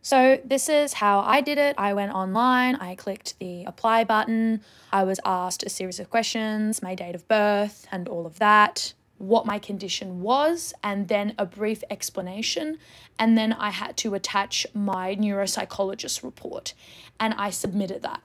So 0.00 0.40
this 0.44 0.68
is 0.68 0.94
how 0.94 1.20
I 1.20 1.40
did 1.40 1.58
it. 1.58 1.76
I 1.78 1.94
went 1.94 2.12
online, 2.12 2.74
I 2.76 2.96
clicked 2.96 3.38
the 3.38 3.64
apply 3.64 4.04
button, 4.04 4.60
I 4.92 5.04
was 5.04 5.20
asked 5.24 5.62
a 5.62 5.68
series 5.68 6.00
of 6.00 6.10
questions, 6.10 6.82
my 6.82 6.94
date 6.94 7.14
of 7.14 7.26
birth, 7.28 7.86
and 7.92 8.08
all 8.08 8.26
of 8.26 8.38
that, 8.40 8.94
what 9.22 9.46
my 9.46 9.58
condition 9.58 10.20
was, 10.20 10.74
and 10.82 11.06
then 11.06 11.32
a 11.38 11.46
brief 11.46 11.84
explanation. 11.88 12.76
And 13.18 13.38
then 13.38 13.52
I 13.52 13.70
had 13.70 13.96
to 13.98 14.14
attach 14.14 14.66
my 14.74 15.14
neuropsychologist 15.14 16.24
report, 16.24 16.74
and 17.20 17.32
I 17.34 17.50
submitted 17.50 18.02
that. 18.02 18.20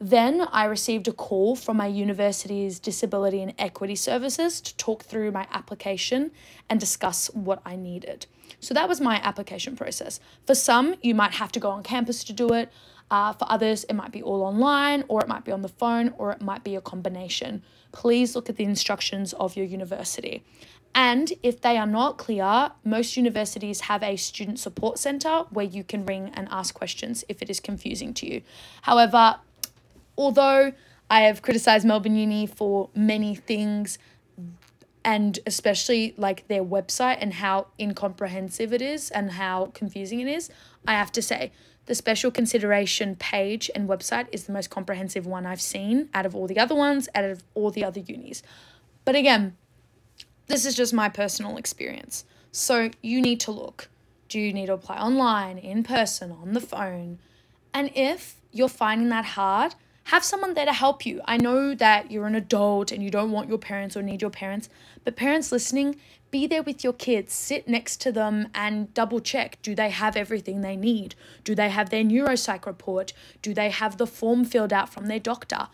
Then 0.00 0.46
I 0.52 0.64
received 0.66 1.08
a 1.08 1.12
call 1.12 1.56
from 1.56 1.76
my 1.76 1.88
university's 1.88 2.78
Disability 2.78 3.42
and 3.42 3.52
Equity 3.58 3.96
Services 3.96 4.60
to 4.60 4.76
talk 4.76 5.02
through 5.02 5.32
my 5.32 5.46
application 5.50 6.30
and 6.70 6.78
discuss 6.78 7.28
what 7.34 7.60
I 7.64 7.74
needed. 7.74 8.26
So 8.60 8.74
that 8.74 8.88
was 8.88 9.00
my 9.00 9.16
application 9.16 9.74
process. 9.76 10.20
For 10.46 10.54
some, 10.54 10.94
you 11.02 11.14
might 11.14 11.32
have 11.32 11.50
to 11.52 11.60
go 11.60 11.70
on 11.70 11.82
campus 11.82 12.22
to 12.24 12.32
do 12.32 12.52
it. 12.52 12.70
Uh, 13.10 13.32
for 13.32 13.50
others, 13.50 13.84
it 13.84 13.94
might 13.94 14.12
be 14.12 14.22
all 14.22 14.42
online, 14.42 15.02
or 15.08 15.20
it 15.20 15.28
might 15.28 15.44
be 15.44 15.50
on 15.50 15.62
the 15.62 15.68
phone, 15.68 16.14
or 16.18 16.30
it 16.30 16.42
might 16.42 16.62
be 16.62 16.76
a 16.76 16.80
combination. 16.80 17.62
Please 17.90 18.36
look 18.36 18.48
at 18.48 18.56
the 18.56 18.64
instructions 18.64 19.32
of 19.32 19.56
your 19.56 19.66
university. 19.66 20.44
And 20.94 21.32
if 21.42 21.60
they 21.60 21.76
are 21.76 21.86
not 21.86 22.18
clear, 22.18 22.72
most 22.84 23.16
universities 23.16 23.82
have 23.82 24.02
a 24.02 24.16
student 24.16 24.58
support 24.58 24.98
center 24.98 25.44
where 25.50 25.64
you 25.64 25.84
can 25.84 26.04
ring 26.04 26.30
and 26.34 26.48
ask 26.50 26.74
questions 26.74 27.24
if 27.28 27.40
it 27.42 27.50
is 27.50 27.60
confusing 27.60 28.14
to 28.14 28.26
you. 28.26 28.42
However, 28.82 29.36
although 30.18 30.72
I 31.08 31.20
have 31.22 31.40
criticized 31.40 31.86
Melbourne 31.86 32.16
Uni 32.16 32.46
for 32.46 32.90
many 32.94 33.34
things, 33.34 33.98
and 35.04 35.38
especially 35.46 36.12
like 36.18 36.46
their 36.48 36.62
website 36.62 37.16
and 37.20 37.34
how 37.34 37.68
incomprehensive 37.80 38.74
it 38.74 38.82
is 38.82 39.10
and 39.10 39.32
how 39.32 39.66
confusing 39.72 40.20
it 40.20 40.28
is, 40.28 40.50
I 40.86 40.92
have 40.92 41.10
to 41.12 41.22
say 41.22 41.52
the 41.86 41.94
special 41.94 42.30
consideration 42.30 43.16
page 43.16 43.70
and 43.74 43.88
website 43.88 44.26
is 44.32 44.44
the 44.44 44.52
most 44.52 44.68
comprehensive 44.68 45.24
one 45.24 45.46
I've 45.46 45.62
seen 45.62 46.10
out 46.12 46.26
of 46.26 46.36
all 46.36 46.46
the 46.46 46.58
other 46.58 46.74
ones, 46.74 47.08
out 47.14 47.24
of 47.24 47.42
all 47.54 47.70
the 47.70 47.84
other 47.84 48.00
unis. 48.00 48.42
But 49.06 49.14
again, 49.14 49.56
this 50.48 50.66
is 50.66 50.74
just 50.74 50.92
my 50.92 51.08
personal 51.08 51.56
experience. 51.56 52.26
So 52.52 52.90
you 53.00 53.22
need 53.22 53.40
to 53.40 53.50
look. 53.50 53.88
Do 54.28 54.38
you 54.38 54.52
need 54.52 54.66
to 54.66 54.74
apply 54.74 54.98
online, 54.98 55.56
in 55.56 55.82
person, 55.84 56.32
on 56.32 56.52
the 56.52 56.60
phone? 56.60 57.18
And 57.72 57.90
if 57.94 58.36
you're 58.52 58.68
finding 58.68 59.08
that 59.08 59.24
hard, 59.24 59.74
have 60.08 60.24
someone 60.24 60.54
there 60.54 60.64
to 60.64 60.72
help 60.72 61.04
you. 61.04 61.20
I 61.26 61.36
know 61.36 61.74
that 61.74 62.10
you're 62.10 62.26
an 62.26 62.34
adult 62.34 62.92
and 62.92 63.02
you 63.02 63.10
don't 63.10 63.30
want 63.30 63.50
your 63.50 63.58
parents 63.58 63.94
or 63.94 64.02
need 64.02 64.22
your 64.22 64.30
parents, 64.30 64.70
but 65.04 65.16
parents 65.16 65.52
listening, 65.52 65.96
be 66.30 66.46
there 66.46 66.62
with 66.62 66.82
your 66.82 66.94
kids, 66.94 67.34
sit 67.34 67.68
next 67.68 68.00
to 68.02 68.10
them 68.10 68.48
and 68.54 68.92
double 68.94 69.20
check. 69.20 69.58
Do 69.60 69.74
they 69.74 69.90
have 69.90 70.16
everything 70.16 70.62
they 70.62 70.76
need? 70.76 71.14
Do 71.44 71.54
they 71.54 71.68
have 71.68 71.90
their 71.90 72.04
neuropsych 72.04 72.64
report? 72.64 73.12
Do 73.42 73.52
they 73.52 73.68
have 73.68 73.98
the 73.98 74.06
form 74.06 74.46
filled 74.46 74.72
out 74.72 74.88
from 74.88 75.08
their 75.08 75.20
doctor? 75.20 75.68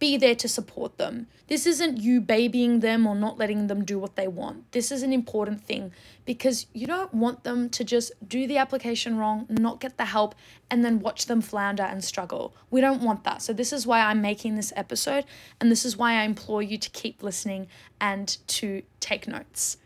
Be 0.00 0.16
there 0.16 0.34
to 0.34 0.48
support 0.48 0.98
them. 0.98 1.28
This 1.46 1.66
isn't 1.66 1.98
you 1.98 2.20
babying 2.20 2.80
them 2.80 3.06
or 3.06 3.14
not 3.14 3.38
letting 3.38 3.68
them 3.68 3.84
do 3.84 3.98
what 3.98 4.16
they 4.16 4.26
want. 4.26 4.72
This 4.72 4.90
is 4.90 5.02
an 5.02 5.12
important 5.12 5.62
thing 5.62 5.92
because 6.24 6.66
you 6.72 6.86
don't 6.86 7.12
want 7.14 7.44
them 7.44 7.68
to 7.70 7.84
just 7.84 8.12
do 8.26 8.46
the 8.46 8.56
application 8.56 9.18
wrong, 9.18 9.46
not 9.48 9.80
get 9.80 9.96
the 9.96 10.06
help, 10.06 10.34
and 10.70 10.84
then 10.84 11.00
watch 11.00 11.26
them 11.26 11.40
flounder 11.40 11.82
and 11.82 12.02
struggle. 12.02 12.54
We 12.70 12.80
don't 12.80 13.02
want 13.02 13.24
that. 13.24 13.42
So, 13.42 13.52
this 13.52 13.72
is 13.72 13.86
why 13.86 14.00
I'm 14.00 14.22
making 14.22 14.56
this 14.56 14.72
episode, 14.74 15.24
and 15.60 15.70
this 15.70 15.84
is 15.84 15.96
why 15.96 16.14
I 16.14 16.24
implore 16.24 16.62
you 16.62 16.78
to 16.78 16.90
keep 16.90 17.22
listening 17.22 17.68
and 18.00 18.36
to 18.48 18.82
take 18.98 19.28
notes. 19.28 19.76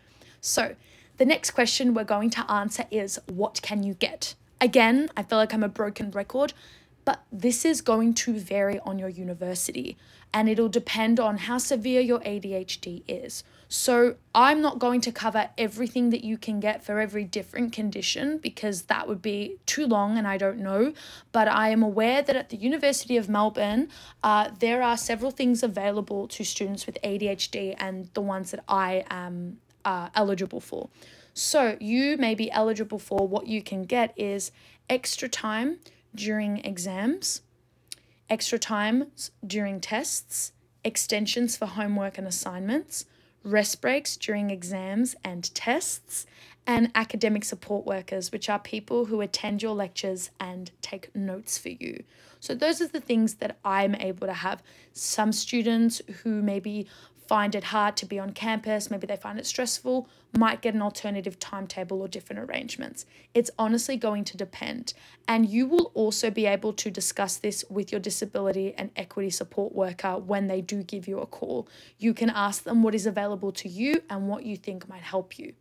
So, 0.40 0.76
the 1.16 1.25
next 1.25 1.52
question 1.52 1.94
we're 1.94 2.04
going 2.04 2.30
to 2.30 2.50
answer 2.50 2.87
is 2.90 3.18
What 3.26 3.61
can 3.62 3.83
you 3.83 3.94
get? 3.94 4.35
Again, 4.61 5.11
I 5.16 5.23
feel 5.23 5.38
like 5.38 5.52
I'm 5.52 5.64
a 5.64 5.68
broken 5.68 6.11
record 6.11 6.52
but 7.04 7.23
this 7.30 7.64
is 7.64 7.80
going 7.80 8.14
to 8.14 8.38
vary 8.38 8.78
on 8.80 8.99
your 8.99 9.08
university 9.08 9.96
and 10.32 10.49
it'll 10.49 10.68
depend 10.68 11.20
on 11.20 11.38
how 11.38 11.58
severe 11.58 12.00
your 12.00 12.18
ADHD 12.20 13.02
is. 13.06 13.44
So, 13.68 14.16
I'm 14.34 14.61
not 14.61 14.78
going 14.78 15.00
to 15.02 15.12
cover 15.12 15.49
everything 15.56 16.11
that 16.11 16.23
you 16.23 16.37
can 16.37 16.61
get 16.61 16.84
for 16.84 17.00
every 17.00 17.25
different 17.25 17.73
condition 17.73 18.38
because 18.38 18.82
that 18.82 19.08
would 19.08 19.23
be 19.23 19.56
too 19.64 19.87
long 19.87 20.18
and 20.18 20.28
I 20.28 20.37
don't 20.37 20.58
know. 20.58 20.92
But 21.32 21.49
I 21.49 21.70
am 21.70 21.82
aware 21.82 22.20
that 22.23 22.37
at 22.37 22.50
the 22.50 22.56
University 22.56 23.16
of 23.16 23.28
Melbourne, 23.28 23.88
uh, 24.23 24.50
there 24.58 24.82
are 24.82 24.96
several 24.96 25.30
things 25.30 25.62
available 25.62 26.28
to 26.28 26.44
students 26.44 26.87
with 26.87 26.99
ADHD 27.02 27.75
and 27.78 28.11
the 28.14 28.20
ones 28.20 28.50
that 28.50 28.62
I 28.68 29.04
am 29.08 29.58
uh, 29.84 30.08
eligible 30.14 30.61
for. 30.61 30.88
So, 31.32 31.76
you 31.80 32.16
may 32.16 32.34
be 32.34 32.50
eligible 32.50 32.99
for 32.99 33.26
what 33.26 33.46
you 33.46 33.62
can 33.62 33.84
get 33.84 34.12
is 34.16 34.52
extra 34.88 35.28
time 35.28 35.78
during 36.14 36.59
exams, 36.59 37.42
extra 38.30 38.59
times 38.59 39.30
during 39.47 39.80
tests, 39.80 40.52
extensions 40.85 41.56
for 41.56 41.66
homework 41.66 42.18
and 42.18 42.26
assignments, 42.26 43.06
rest 43.42 43.80
breaks 43.80 44.16
during 44.16 44.50
exams 44.50 45.14
and 45.25 45.54
tests, 45.54 46.26
and 46.66 46.90
academic 46.94 47.44
support 47.44 47.85
workers, 47.85 48.33
which 48.33 48.49
are 48.49 48.59
people 48.59 49.06
who 49.06 49.21
attend 49.21 49.62
your 49.62 49.75
lectures 49.75 50.30
and 50.40 50.71
take 50.80 51.14
notes 51.14 51.59
for 51.59 51.68
you. 51.68 52.02
So, 52.40 52.54
those 52.54 52.80
are 52.80 52.88
the 52.88 53.00
things 53.00 53.35
that 53.35 53.59
I'm 53.64 53.94
able 53.94 54.26
to 54.26 54.33
have. 54.33 54.62
Some 54.92 55.33
students 55.33 56.00
who 56.23 56.42
maybe 56.42 56.87
find 57.26 57.54
it 57.54 57.64
hard 57.64 57.97
to 57.99 58.07
be 58.07 58.19
on 58.19 58.33
campus, 58.33 58.90
maybe 58.90 59.07
they 59.07 59.16
find 59.16 59.38
it 59.38 59.47
stressful, 59.47 60.09
might 60.37 60.61
get 60.61 60.75
an 60.75 60.83
alternative 60.83 61.38
timetable 61.38 62.00
or 62.00 62.09
different 62.09 62.40
arrangements. 62.40 63.07
It's 63.33 63.50
honestly 63.59 63.97
going 63.97 64.25
to 64.25 64.37
depend. 64.37 64.95
And 65.26 65.49
you 65.49 65.66
will 65.66 65.90
also 65.95 66.31
be 66.31 66.47
able 66.47 66.73
to 66.75 66.90
discuss 66.90 67.37
this 67.37 67.64
with 67.71 67.93
your 67.93 68.00
disability 68.00 68.75
and 68.76 68.90
equity 68.97 69.31
support 69.31 69.75
worker 69.75 70.19
when 70.19 70.49
they 70.49 70.61
do 70.61 70.83
give 70.83 71.09
you 71.09 71.21
a 71.21 71.26
call. 71.26 71.69
You 71.99 72.14
can 72.14 72.31
ask 72.31 72.64
them 72.64 72.83
what 72.83 72.95
is 72.95 73.07
available 73.07 73.52
to 73.52 73.69
you 73.69 74.02
and 74.11 74.28
what 74.28 74.45
you 74.45 74.57
think 74.57 74.88
might 74.88 75.02
help 75.02 75.38
you. 75.38 75.54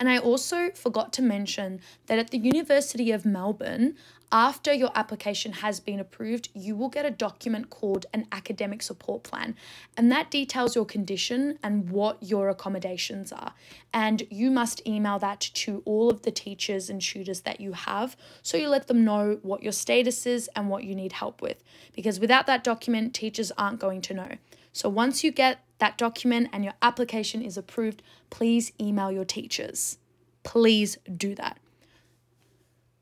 And 0.00 0.08
I 0.08 0.18
also 0.18 0.70
forgot 0.70 1.12
to 1.14 1.22
mention 1.22 1.80
that 2.06 2.18
at 2.18 2.30
the 2.30 2.38
University 2.38 3.10
of 3.10 3.24
Melbourne, 3.24 3.96
after 4.30 4.72
your 4.74 4.90
application 4.94 5.52
has 5.54 5.80
been 5.80 5.98
approved, 5.98 6.50
you 6.52 6.76
will 6.76 6.90
get 6.90 7.06
a 7.06 7.10
document 7.10 7.70
called 7.70 8.04
an 8.12 8.26
academic 8.30 8.82
support 8.82 9.22
plan. 9.22 9.56
And 9.96 10.12
that 10.12 10.30
details 10.30 10.76
your 10.76 10.84
condition 10.84 11.58
and 11.62 11.90
what 11.90 12.22
your 12.22 12.50
accommodations 12.50 13.32
are. 13.32 13.54
And 13.92 14.24
you 14.30 14.50
must 14.50 14.86
email 14.86 15.18
that 15.20 15.40
to 15.40 15.82
all 15.86 16.10
of 16.10 16.22
the 16.22 16.30
teachers 16.30 16.90
and 16.90 17.00
tutors 17.00 17.40
that 17.40 17.60
you 17.60 17.72
have 17.72 18.16
so 18.42 18.58
you 18.58 18.68
let 18.68 18.86
them 18.86 19.02
know 19.02 19.38
what 19.42 19.62
your 19.62 19.72
status 19.72 20.26
is 20.26 20.50
and 20.54 20.68
what 20.68 20.84
you 20.84 20.94
need 20.94 21.12
help 21.12 21.40
with. 21.40 21.64
Because 21.96 22.20
without 22.20 22.46
that 22.46 22.62
document, 22.62 23.14
teachers 23.14 23.50
aren't 23.56 23.80
going 23.80 24.02
to 24.02 24.14
know. 24.14 24.32
So 24.72 24.90
once 24.90 25.24
you 25.24 25.32
get 25.32 25.64
that 25.78 25.98
document 25.98 26.48
and 26.52 26.64
your 26.64 26.74
application 26.82 27.42
is 27.42 27.56
approved, 27.56 28.02
please 28.30 28.72
email 28.80 29.10
your 29.10 29.24
teachers. 29.24 29.98
Please 30.42 30.98
do 31.16 31.34
that. 31.34 31.58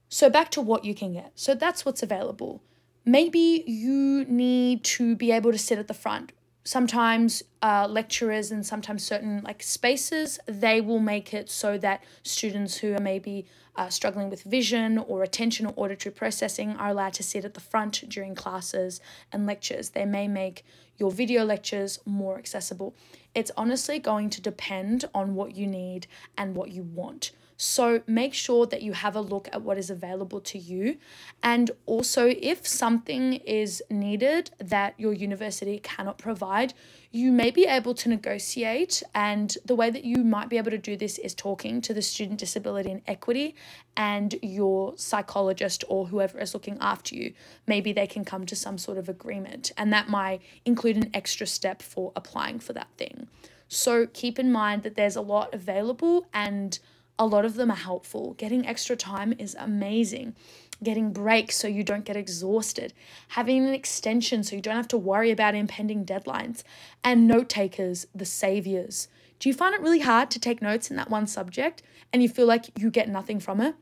So, 0.09 0.30
back 0.30 0.50
to 0.52 0.61
what 0.61 0.85
you 0.85 0.95
can 0.95 1.14
get. 1.14 1.33
So, 1.35 1.54
that's 1.54 1.85
what's 1.85 2.02
available. 2.02 2.62
Maybe 3.04 3.64
you 3.66 4.25
need 4.25 4.83
to 4.85 5.14
be 5.14 5.30
able 5.30 5.52
to 5.52 5.59
sit 5.59 5.78
at 5.78 5.88
the 5.88 5.95
front. 5.95 6.33
Sometimes 6.64 7.45
uh, 7.62 7.87
lecturers 7.88 8.50
and 8.50 8.66
sometimes 8.66 9.04
certain 9.04 9.40
like 9.45 9.62
spaces 9.62 10.40
they 10.47 10.80
will 10.80 10.99
make 10.99 11.33
it 11.33 11.49
so 11.49 11.78
that 11.78 12.02
students 12.25 12.78
who 12.78 12.92
are 12.95 13.00
maybe 13.00 13.47
uh, 13.76 13.88
struggling 13.88 14.28
with 14.28 14.42
vision 14.42 14.99
or 14.99 15.23
attention 15.23 15.66
or 15.66 15.75
auditory 15.76 16.12
processing 16.12 16.71
are 16.73 16.90
allowed 16.90 17.12
to 17.12 17.23
sit 17.23 17.45
at 17.45 17.54
the 17.54 17.61
front 17.61 18.02
during 18.09 18.35
classes 18.35 19.00
and 19.33 19.47
lectures. 19.47 19.90
They 19.90 20.04
may 20.04 20.26
make 20.26 20.64
your 20.99 21.11
video 21.11 21.45
lectures 21.45 21.99
more 22.05 22.38
accessible. 22.38 22.95
It's 23.35 23.50
honestly 23.57 23.99
going 23.99 24.31
to 24.31 24.41
depend 24.41 25.05
on 25.15 25.35
what 25.35 25.55
you 25.55 25.67
need 25.67 26.07
and 26.38 26.55
what 26.57 26.71
you 26.71 26.83
want. 26.83 27.33
So 27.57 28.03
make 28.07 28.35
sure 28.35 28.67
that 28.67 28.83
you 28.83 28.93
have 28.93 29.17
a 29.17 29.21
look 29.21 29.49
at 29.53 29.62
what 29.62 29.79
is 29.79 29.88
available 29.88 30.41
to 30.41 30.59
you. 30.59 30.99
And 31.43 31.71
also, 31.87 32.29
if 32.29 32.67
something 32.67 33.35
is 33.35 33.83
needed 33.91 34.51
that 34.59 34.94
your 34.99 35.12
university 35.14 35.79
cannot 35.79 36.18
provide, 36.18 36.75
you 37.16 37.33
may 37.33 37.50
be 37.50 37.64
able 37.64 37.94
to 37.94 38.09
negotiate. 38.09 39.02
And 39.14 39.57
the 39.64 39.74
way 39.74 39.90
that 39.90 40.05
you 40.05 40.18
might 40.22 40.48
be 40.48 40.59
able 40.59 40.70
to 40.70 40.79
do 40.79 40.96
this 40.96 41.18
is 41.18 41.35
talking 41.35 41.81
to 41.81 41.94
the 41.94 42.02
Student 42.02 42.38
Disability 42.38 42.90
and 42.90 43.02
Equity 43.07 43.55
and 43.96 44.35
your 44.42 44.92
psychologist 44.98 45.83
or 45.88 46.09
whoever 46.09 46.38
is 46.38 46.52
looking 46.52 46.76
after 46.81 47.14
you. 47.14 47.33
Maybe 47.66 47.92
they 47.92 48.07
can 48.07 48.24
come 48.24 48.44
to 48.46 48.55
some 48.55 48.76
sort 48.76 48.98
of 48.98 49.09
agreement, 49.09 49.72
and 49.79 49.92
that 49.92 50.09
might 50.09 50.42
include 50.66 50.98
an 50.98 51.11
extra 51.14 51.46
step 51.46 51.81
for 51.81 52.12
applying 52.14 52.59
for 52.59 52.74
that 52.74 52.88
thing. 52.98 53.29
So 53.68 54.07
keep 54.07 54.38
in 54.38 54.52
mind 54.52 54.83
that 54.83 54.94
there's 54.94 55.16
a 55.16 55.22
lot 55.22 55.55
available 55.55 56.26
and 56.33 56.79
a 57.18 57.26
lot 57.26 57.46
of 57.46 57.55
them 57.55 57.70
are 57.70 57.76
helpful. 57.76 58.35
Getting 58.35 58.66
extra 58.66 58.94
time 58.94 59.35
is 59.38 59.57
amazing. 59.59 60.37
Getting 60.83 61.12
breaks 61.12 61.57
so 61.57 61.69
you 61.69 61.83
don't 61.83 62.05
get 62.05 62.17
exhausted. 62.17 62.93
Having 63.29 63.67
an 63.67 63.75
extension 63.75 64.43
so 64.43 64.57
you 64.57 64.62
don't 64.62 64.77
have 64.77 64.89
to 64.89 64.99
worry 64.99 65.31
about 65.31 65.55
impending 65.55 66.05
deadlines. 66.05 66.62
And 67.03 67.27
note 67.27 67.49
takers, 67.49 68.07
the 68.15 68.27
saviors. 68.27 69.09
Do 69.39 69.49
you 69.49 69.55
find 69.55 69.75
it 69.75 69.81
really 69.81 70.01
hard 70.01 70.31
to 70.33 70.41
take 70.41 70.62
notes 70.62 70.91
in 70.91 70.97
that 70.97 71.11
one 71.11 71.27
subject 71.27 71.83
and 72.12 72.23
you 72.23 72.29
feel 72.29 72.47
like 72.47 72.79
you 72.79 72.91
get 72.91 73.09
nothing 73.09 73.41
from 73.41 73.61
it? 73.61 73.75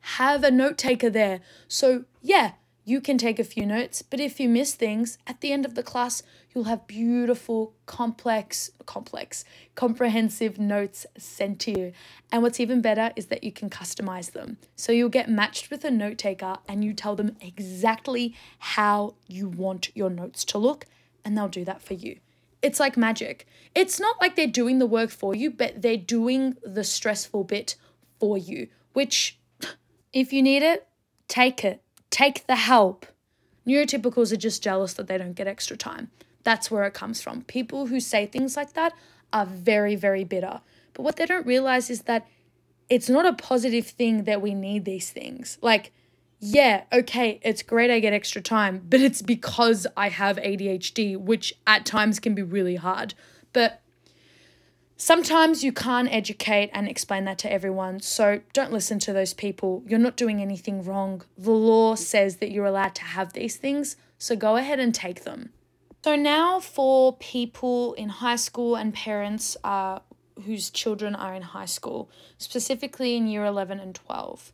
Have 0.00 0.44
a 0.44 0.50
note 0.50 0.78
taker 0.78 1.10
there. 1.10 1.40
So, 1.68 2.04
yeah, 2.22 2.52
you 2.88 3.00
can 3.00 3.18
take 3.18 3.40
a 3.40 3.44
few 3.44 3.66
notes, 3.66 4.00
but 4.00 4.20
if 4.20 4.38
you 4.38 4.48
miss 4.48 4.76
things, 4.76 5.18
at 5.26 5.40
the 5.40 5.50
end 5.52 5.64
of 5.64 5.74
the 5.74 5.82
class, 5.82 6.22
you'll 6.54 6.64
have 6.64 6.86
beautiful, 6.86 7.74
complex, 7.84 8.70
complex, 8.86 9.44
comprehensive 9.74 10.56
notes 10.56 11.04
sent 11.18 11.58
to 11.58 11.72
you. 11.72 11.92
And 12.30 12.44
what's 12.44 12.60
even 12.60 12.80
better 12.80 13.10
is 13.16 13.26
that 13.26 13.42
you 13.42 13.50
can 13.50 13.68
customize 13.70 14.30
them. 14.30 14.58
So 14.76 14.92
you'll 14.92 15.08
get 15.08 15.28
matched 15.28 15.68
with 15.68 15.84
a 15.84 15.90
note 15.90 16.16
taker 16.16 16.58
and 16.68 16.84
you 16.84 16.94
tell 16.94 17.16
them 17.16 17.36
exactly 17.40 18.36
how 18.60 19.16
you 19.26 19.48
want 19.48 19.90
your 19.96 20.08
notes 20.08 20.44
to 20.44 20.58
look, 20.58 20.86
and 21.24 21.36
they'll 21.36 21.48
do 21.48 21.64
that 21.64 21.82
for 21.82 21.94
you. 21.94 22.20
It's 22.62 22.78
like 22.78 22.96
magic. 22.96 23.48
It's 23.74 23.98
not 23.98 24.20
like 24.20 24.36
they're 24.36 24.46
doing 24.46 24.78
the 24.78 24.86
work 24.86 25.10
for 25.10 25.34
you, 25.34 25.50
but 25.50 25.82
they're 25.82 25.96
doing 25.96 26.56
the 26.62 26.84
stressful 26.84 27.42
bit 27.42 27.74
for 28.20 28.38
you, 28.38 28.68
which, 28.92 29.40
if 30.12 30.32
you 30.32 30.40
need 30.40 30.62
it, 30.62 30.86
take 31.26 31.64
it 31.64 31.82
Take 32.16 32.46
the 32.46 32.56
help. 32.56 33.04
Neurotypicals 33.68 34.32
are 34.32 34.38
just 34.38 34.62
jealous 34.62 34.94
that 34.94 35.06
they 35.06 35.18
don't 35.18 35.34
get 35.34 35.46
extra 35.46 35.76
time. 35.76 36.10
That's 36.44 36.70
where 36.70 36.84
it 36.84 36.94
comes 36.94 37.20
from. 37.20 37.42
People 37.42 37.88
who 37.88 38.00
say 38.00 38.24
things 38.24 38.56
like 38.56 38.72
that 38.72 38.94
are 39.34 39.44
very, 39.44 39.96
very 39.96 40.24
bitter. 40.24 40.62
But 40.94 41.02
what 41.02 41.16
they 41.16 41.26
don't 41.26 41.46
realize 41.46 41.90
is 41.90 42.04
that 42.04 42.26
it's 42.88 43.10
not 43.10 43.26
a 43.26 43.34
positive 43.34 43.86
thing 43.86 44.24
that 44.24 44.40
we 44.40 44.54
need 44.54 44.86
these 44.86 45.10
things. 45.10 45.58
Like, 45.60 45.92
yeah, 46.40 46.84
okay, 46.90 47.38
it's 47.42 47.62
great 47.62 47.90
I 47.90 48.00
get 48.00 48.14
extra 48.14 48.40
time, 48.40 48.80
but 48.88 49.02
it's 49.02 49.20
because 49.20 49.86
I 49.94 50.08
have 50.08 50.38
ADHD, 50.38 51.18
which 51.18 51.52
at 51.66 51.84
times 51.84 52.18
can 52.18 52.34
be 52.34 52.42
really 52.42 52.76
hard. 52.76 53.12
But 53.52 53.82
Sometimes 54.98 55.62
you 55.62 55.72
can't 55.72 56.08
educate 56.10 56.70
and 56.72 56.88
explain 56.88 57.26
that 57.26 57.36
to 57.38 57.52
everyone, 57.52 58.00
so 58.00 58.40
don't 58.54 58.72
listen 58.72 58.98
to 59.00 59.12
those 59.12 59.34
people. 59.34 59.82
You're 59.86 59.98
not 59.98 60.16
doing 60.16 60.40
anything 60.40 60.82
wrong. 60.82 61.22
The 61.36 61.50
law 61.50 61.96
says 61.96 62.36
that 62.36 62.50
you're 62.50 62.64
allowed 62.64 62.94
to 62.96 63.04
have 63.04 63.34
these 63.34 63.56
things, 63.56 63.96
so 64.16 64.34
go 64.36 64.56
ahead 64.56 64.80
and 64.80 64.94
take 64.94 65.24
them. 65.24 65.50
So, 66.02 66.16
now 66.16 66.60
for 66.60 67.16
people 67.16 67.92
in 67.94 68.08
high 68.08 68.36
school 68.36 68.74
and 68.74 68.94
parents 68.94 69.56
uh, 69.64 69.98
whose 70.44 70.70
children 70.70 71.14
are 71.14 71.34
in 71.34 71.42
high 71.42 71.66
school, 71.66 72.10
specifically 72.38 73.16
in 73.16 73.26
year 73.26 73.44
11 73.44 73.80
and 73.80 73.94
12. 73.94 74.52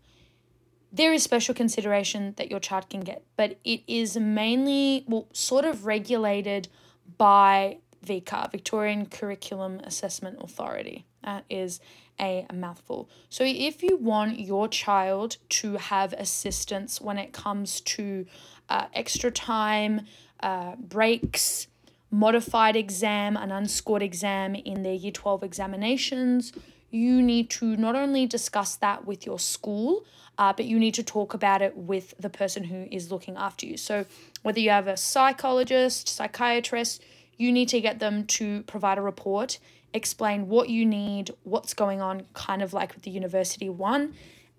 There 0.90 1.12
is 1.12 1.22
special 1.22 1.54
consideration 1.54 2.34
that 2.36 2.50
your 2.50 2.60
child 2.60 2.90
can 2.90 3.00
get, 3.00 3.22
but 3.36 3.58
it 3.64 3.82
is 3.86 4.16
mainly, 4.16 5.04
well, 5.06 5.28
sort 5.32 5.64
of 5.64 5.86
regulated 5.86 6.68
by 7.16 7.78
VCA, 8.04 8.50
Victorian 8.50 9.06
Curriculum 9.06 9.80
Assessment 9.84 10.38
Authority. 10.40 11.06
That 11.24 11.44
is 11.48 11.80
a, 12.20 12.46
mouthful. 12.52 13.08
So, 13.28 13.44
if 13.44 13.82
you 13.82 13.96
want 13.96 14.40
your 14.40 14.68
child 14.68 15.36
to 15.50 15.76
have 15.76 16.12
assistance 16.14 17.00
when 17.00 17.18
it 17.18 17.32
comes 17.32 17.80
to 17.82 18.26
uh, 18.68 18.86
extra 18.94 19.30
time, 19.30 20.06
uh, 20.40 20.76
breaks, 20.76 21.68
modified 22.10 22.76
exam, 22.76 23.36
an 23.36 23.50
unscored 23.52 24.02
exam 24.02 24.54
in 24.54 24.82
their 24.82 24.94
Year 24.94 25.12
12 25.12 25.42
examinations, 25.42 26.52
you 26.90 27.22
need 27.22 27.48
to 27.50 27.76
not 27.76 27.96
only 27.96 28.26
discuss 28.26 28.76
that 28.76 29.06
with 29.06 29.24
your 29.24 29.38
school, 29.38 30.04
uh, 30.38 30.52
but 30.52 30.66
you 30.66 30.78
need 30.78 30.94
to 30.94 31.02
talk 31.02 31.34
about 31.34 31.62
it 31.62 31.76
with 31.76 32.14
the 32.18 32.28
person 32.28 32.64
who 32.64 32.86
is 32.90 33.10
looking 33.10 33.36
after 33.36 33.66
you. 33.66 33.76
So, 33.76 34.04
whether 34.42 34.60
you 34.60 34.70
have 34.70 34.88
a 34.88 34.96
psychologist, 34.96 36.08
psychiatrist, 36.08 37.02
you 37.42 37.52
need 37.52 37.68
to 37.68 37.80
get 37.80 37.98
them 37.98 38.24
to 38.38 38.62
provide 38.62 38.98
a 38.98 39.02
report, 39.02 39.58
explain 39.92 40.48
what 40.48 40.68
you 40.68 40.86
need, 40.86 41.30
what's 41.42 41.74
going 41.74 42.00
on, 42.00 42.22
kind 42.34 42.62
of 42.62 42.72
like 42.72 42.94
with 42.94 43.02
the 43.02 43.10
university 43.10 43.68
one, 43.68 44.14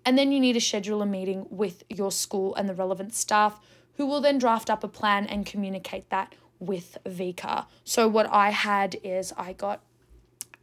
And 0.06 0.18
then 0.18 0.32
you 0.32 0.38
need 0.38 0.52
to 0.52 0.60
schedule 0.60 1.00
a 1.00 1.06
meeting 1.06 1.46
with 1.48 1.82
your 1.88 2.12
school 2.12 2.54
and 2.56 2.68
the 2.68 2.74
relevant 2.74 3.14
staff 3.14 3.58
who 3.96 4.04
will 4.04 4.20
then 4.20 4.36
draft 4.38 4.68
up 4.68 4.84
a 4.84 4.88
plan 4.88 5.24
and 5.26 5.46
communicate 5.46 6.10
that 6.10 6.34
with 6.58 6.98
VCA. 7.06 7.64
So, 7.84 8.06
what 8.06 8.26
I 8.30 8.50
had 8.50 8.96
is 9.02 9.32
I 9.38 9.54
got 9.54 9.80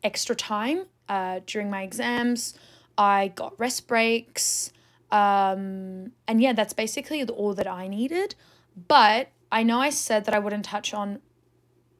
extra 0.03 0.35
time 0.35 0.85
uh, 1.09 1.39
during 1.47 1.69
my 1.71 1.81
exams, 1.81 2.53
I 2.97 3.29
got 3.29 3.59
rest 3.59 3.87
breaks, 3.87 4.71
um, 5.11 6.11
and 6.27 6.39
yeah, 6.39 6.53
that's 6.53 6.73
basically 6.73 7.23
all 7.23 7.55
that 7.55 7.67
I 7.67 7.87
needed. 7.87 8.35
But 8.87 9.29
I 9.51 9.63
know 9.63 9.79
I 9.79 9.89
said 9.89 10.25
that 10.25 10.35
I 10.35 10.39
wouldn't 10.39 10.65
touch 10.65 10.93
on 10.93 11.19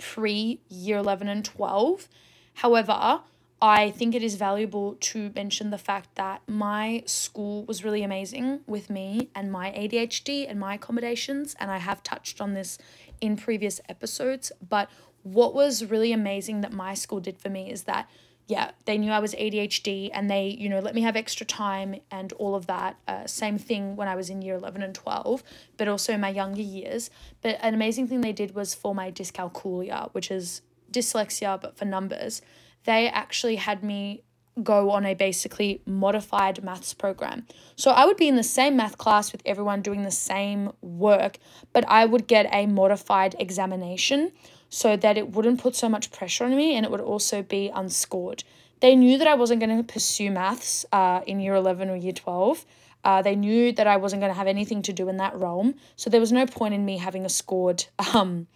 pre 0.01 0.59
year 0.67 0.97
11 0.97 1.27
and 1.29 1.45
12. 1.45 2.09
However, 2.55 3.21
I 3.61 3.91
think 3.91 4.15
it 4.15 4.23
is 4.23 4.35
valuable 4.35 4.95
to 4.99 5.31
mention 5.35 5.69
the 5.69 5.77
fact 5.77 6.15
that 6.15 6.41
my 6.47 7.03
school 7.05 7.63
was 7.65 7.83
really 7.83 8.01
amazing 8.01 8.61
with 8.65 8.89
me 8.89 9.29
and 9.35 9.51
my 9.51 9.71
ADHD 9.71 10.49
and 10.49 10.59
my 10.59 10.73
accommodations. 10.73 11.55
And 11.59 11.69
I 11.69 11.77
have 11.77 12.01
touched 12.01 12.41
on 12.41 12.55
this 12.55 12.79
in 13.21 13.37
previous 13.37 13.79
episodes. 13.87 14.51
But 14.67 14.89
what 15.21 15.53
was 15.53 15.85
really 15.85 16.11
amazing 16.11 16.61
that 16.61 16.73
my 16.73 16.95
school 16.95 17.19
did 17.19 17.37
for 17.37 17.49
me 17.49 17.71
is 17.71 17.83
that, 17.83 18.09
yeah, 18.51 18.71
they 18.85 18.97
knew 18.97 19.11
I 19.11 19.19
was 19.19 19.33
ADHD 19.33 20.09
and 20.13 20.29
they, 20.29 20.47
you 20.59 20.67
know, 20.67 20.79
let 20.79 20.93
me 20.93 21.01
have 21.01 21.15
extra 21.15 21.45
time 21.45 22.01
and 22.11 22.33
all 22.33 22.53
of 22.53 22.67
that. 22.67 22.97
Uh, 23.07 23.25
same 23.25 23.57
thing 23.57 23.95
when 23.95 24.07
I 24.07 24.15
was 24.15 24.29
in 24.29 24.41
year 24.41 24.55
11 24.55 24.83
and 24.83 24.93
12, 24.93 25.41
but 25.77 25.87
also 25.87 26.13
in 26.13 26.19
my 26.19 26.29
younger 26.29 26.61
years. 26.61 27.09
But 27.41 27.57
an 27.61 27.73
amazing 27.73 28.07
thing 28.07 28.21
they 28.21 28.33
did 28.33 28.53
was 28.53 28.75
for 28.75 28.93
my 28.93 29.09
dyscalculia, 29.09 30.09
which 30.13 30.29
is 30.29 30.61
dyslexia, 30.91 31.61
but 31.61 31.77
for 31.77 31.85
numbers 31.85 32.41
they 32.83 33.07
actually 33.07 33.57
had 33.57 33.83
me 33.83 34.23
go 34.63 34.91
on 34.91 35.05
a 35.05 35.13
basically 35.13 35.81
modified 35.85 36.61
maths 36.63 36.93
program. 36.93 37.47
So 37.75 37.91
I 37.91 38.05
would 38.05 38.17
be 38.17 38.27
in 38.27 38.35
the 38.35 38.43
same 38.43 38.75
math 38.75 38.97
class 38.97 39.31
with 39.31 39.41
everyone 39.45 39.81
doing 39.81 40.03
the 40.03 40.11
same 40.11 40.71
work, 40.81 41.37
but 41.71 41.85
I 41.87 42.05
would 42.05 42.27
get 42.27 42.47
a 42.51 42.65
modified 42.65 43.35
examination 43.39 44.33
so 44.71 44.95
that 44.95 45.17
it 45.17 45.29
wouldn't 45.33 45.59
put 45.59 45.75
so 45.75 45.89
much 45.89 46.11
pressure 46.11 46.45
on 46.45 46.55
me 46.55 46.75
and 46.75 46.85
it 46.85 46.91
would 46.91 47.01
also 47.01 47.43
be 47.43 47.69
unscored. 47.75 48.43
They 48.79 48.95
knew 48.95 49.17
that 49.19 49.27
I 49.27 49.35
wasn't 49.35 49.59
going 49.59 49.77
to 49.77 49.83
pursue 49.83 50.31
maths 50.31 50.85
uh, 50.91 51.21
in 51.27 51.41
year 51.41 51.53
11 51.53 51.89
or 51.89 51.95
year 51.95 52.13
12. 52.13 52.65
Uh, 53.03 53.21
they 53.21 53.35
knew 53.35 53.73
that 53.73 53.85
I 53.85 53.97
wasn't 53.97 54.21
going 54.21 54.31
to 54.31 54.37
have 54.37 54.47
anything 54.47 54.81
to 54.83 54.93
do 54.93 55.09
in 55.09 55.17
that 55.17 55.35
realm. 55.35 55.75
So 55.97 56.09
there 56.09 56.21
was 56.21 56.31
no 56.31 56.45
point 56.45 56.73
in 56.73 56.85
me 56.85 56.97
having 56.97 57.25
a 57.25 57.29
scored 57.29 57.85
um, 58.13 58.47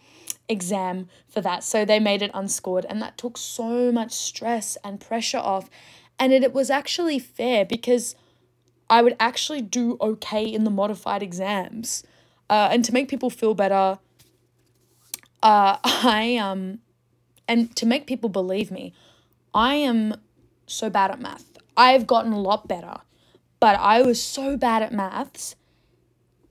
exam 0.48 1.10
for 1.28 1.42
that. 1.42 1.64
So 1.64 1.84
they 1.84 2.00
made 2.00 2.22
it 2.22 2.32
unscored, 2.34 2.86
and 2.86 3.02
that 3.02 3.18
took 3.18 3.38
so 3.38 3.92
much 3.92 4.14
stress 4.14 4.78
and 4.84 5.02
pressure 5.02 5.38
off. 5.38 5.70
And 6.18 6.32
it, 6.32 6.44
it 6.44 6.54
was 6.54 6.70
actually 6.70 7.20
fair 7.20 7.66
because 7.66 8.16
I 8.90 9.02
would 9.02 9.16
actually 9.20 9.62
do 9.62 9.98
okay 10.00 10.46
in 10.46 10.64
the 10.64 10.70
modified 10.70 11.22
exams. 11.22 12.04
Uh, 12.50 12.70
and 12.72 12.86
to 12.86 12.94
make 12.94 13.10
people 13.10 13.30
feel 13.30 13.54
better, 13.54 14.00
uh, 15.46 15.78
I 15.84 16.38
um, 16.38 16.80
and 17.48 17.74
to 17.76 17.86
make 17.86 18.08
people 18.08 18.30
believe 18.30 18.72
me, 18.72 18.94
I 19.54 19.76
am 19.76 20.16
so 20.66 20.90
bad 20.90 21.12
at 21.12 21.22
math. 21.22 21.46
I've 21.78 22.08
gotten 22.08 22.34
a 22.34 22.40
lot 22.40 22.68
better, 22.68 22.98
but 23.60 23.80
I 23.80 24.02
was 24.02 24.22
so 24.22 24.58
bad 24.58 24.82
at 24.82 24.92
maths 24.92 25.56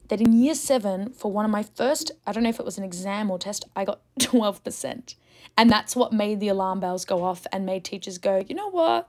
that 0.09 0.21
in 0.21 0.33
year 0.33 0.55
seven, 0.55 1.11
for 1.11 1.33
one 1.33 1.45
of 1.45 1.51
my 1.51 1.63
first, 1.63 2.13
I 2.27 2.33
don't 2.33 2.43
know 2.43 2.51
if 2.51 2.61
it 2.61 2.65
was 2.65 2.79
an 2.79 2.85
exam 2.85 3.31
or 3.31 3.39
test, 3.39 3.65
I 3.75 3.85
got 3.85 4.01
12%. 4.21 5.15
And 5.57 5.71
that's 5.71 5.97
what 5.97 6.13
made 6.13 6.41
the 6.41 6.49
alarm 6.49 6.81
bells 6.81 7.05
go 7.05 7.25
off 7.25 7.47
and 7.53 7.65
made 7.65 7.85
teachers 7.85 8.19
go, 8.19 8.45
you 8.47 8.55
know 8.55 8.71
what? 8.71 9.09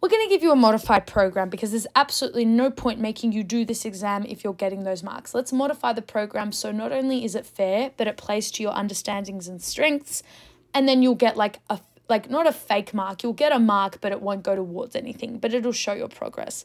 We're 0.00 0.08
going 0.08 0.26
to 0.28 0.32
give 0.32 0.44
you 0.44 0.52
a 0.52 0.56
modified 0.56 1.08
program 1.08 1.48
because 1.48 1.72
there's 1.72 1.86
absolutely 1.96 2.44
no 2.44 2.70
point 2.70 3.00
making 3.00 3.32
you 3.32 3.42
do 3.42 3.64
this 3.64 3.84
exam 3.84 4.24
if 4.26 4.44
you're 4.44 4.54
getting 4.54 4.84
those 4.84 5.02
marks. 5.02 5.34
Let's 5.34 5.52
modify 5.52 5.92
the 5.92 6.02
program 6.02 6.52
so 6.52 6.70
not 6.70 6.92
only 6.92 7.24
is 7.24 7.34
it 7.34 7.44
fair, 7.44 7.90
but 7.96 8.06
it 8.06 8.16
plays 8.16 8.52
to 8.52 8.62
your 8.62 8.72
understandings 8.72 9.48
and 9.48 9.60
strengths. 9.60 10.22
And 10.72 10.88
then 10.88 11.02
you'll 11.02 11.16
get 11.16 11.36
like 11.36 11.58
a 11.68 11.80
like 12.08 12.30
not 12.30 12.46
a 12.46 12.52
fake 12.52 12.94
mark, 12.94 13.22
you'll 13.22 13.32
get 13.32 13.52
a 13.52 13.58
mark, 13.58 14.00
but 14.00 14.12
it 14.12 14.22
won't 14.22 14.42
go 14.42 14.56
towards 14.56 14.96
anything, 14.96 15.38
but 15.38 15.52
it'll 15.52 15.72
show 15.72 15.92
your 15.92 16.08
progress. 16.08 16.64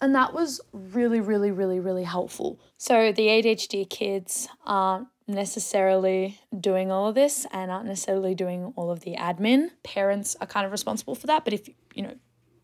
And 0.00 0.14
that 0.14 0.34
was 0.34 0.60
really, 0.72 1.20
really, 1.20 1.50
really, 1.50 1.78
really 1.78 2.02
helpful. 2.04 2.58
So 2.76 3.12
the 3.12 3.26
ADHD 3.26 3.88
kids 3.88 4.48
aren't 4.66 5.08
necessarily 5.26 6.40
doing 6.58 6.90
all 6.90 7.08
of 7.08 7.14
this 7.14 7.46
and 7.52 7.70
aren't 7.70 7.86
necessarily 7.86 8.34
doing 8.34 8.72
all 8.76 8.90
of 8.90 9.00
the 9.00 9.14
admin. 9.14 9.70
Parents 9.82 10.36
are 10.40 10.46
kind 10.46 10.66
of 10.66 10.72
responsible 10.72 11.14
for 11.14 11.26
that. 11.28 11.44
But 11.44 11.54
if, 11.54 11.68
you 11.94 12.02
know, 12.02 12.14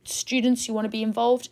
students, 0.05 0.69
you 0.69 0.75
want 0.75 0.85
to 0.85 0.91
be 0.91 1.03
involved, 1.03 1.49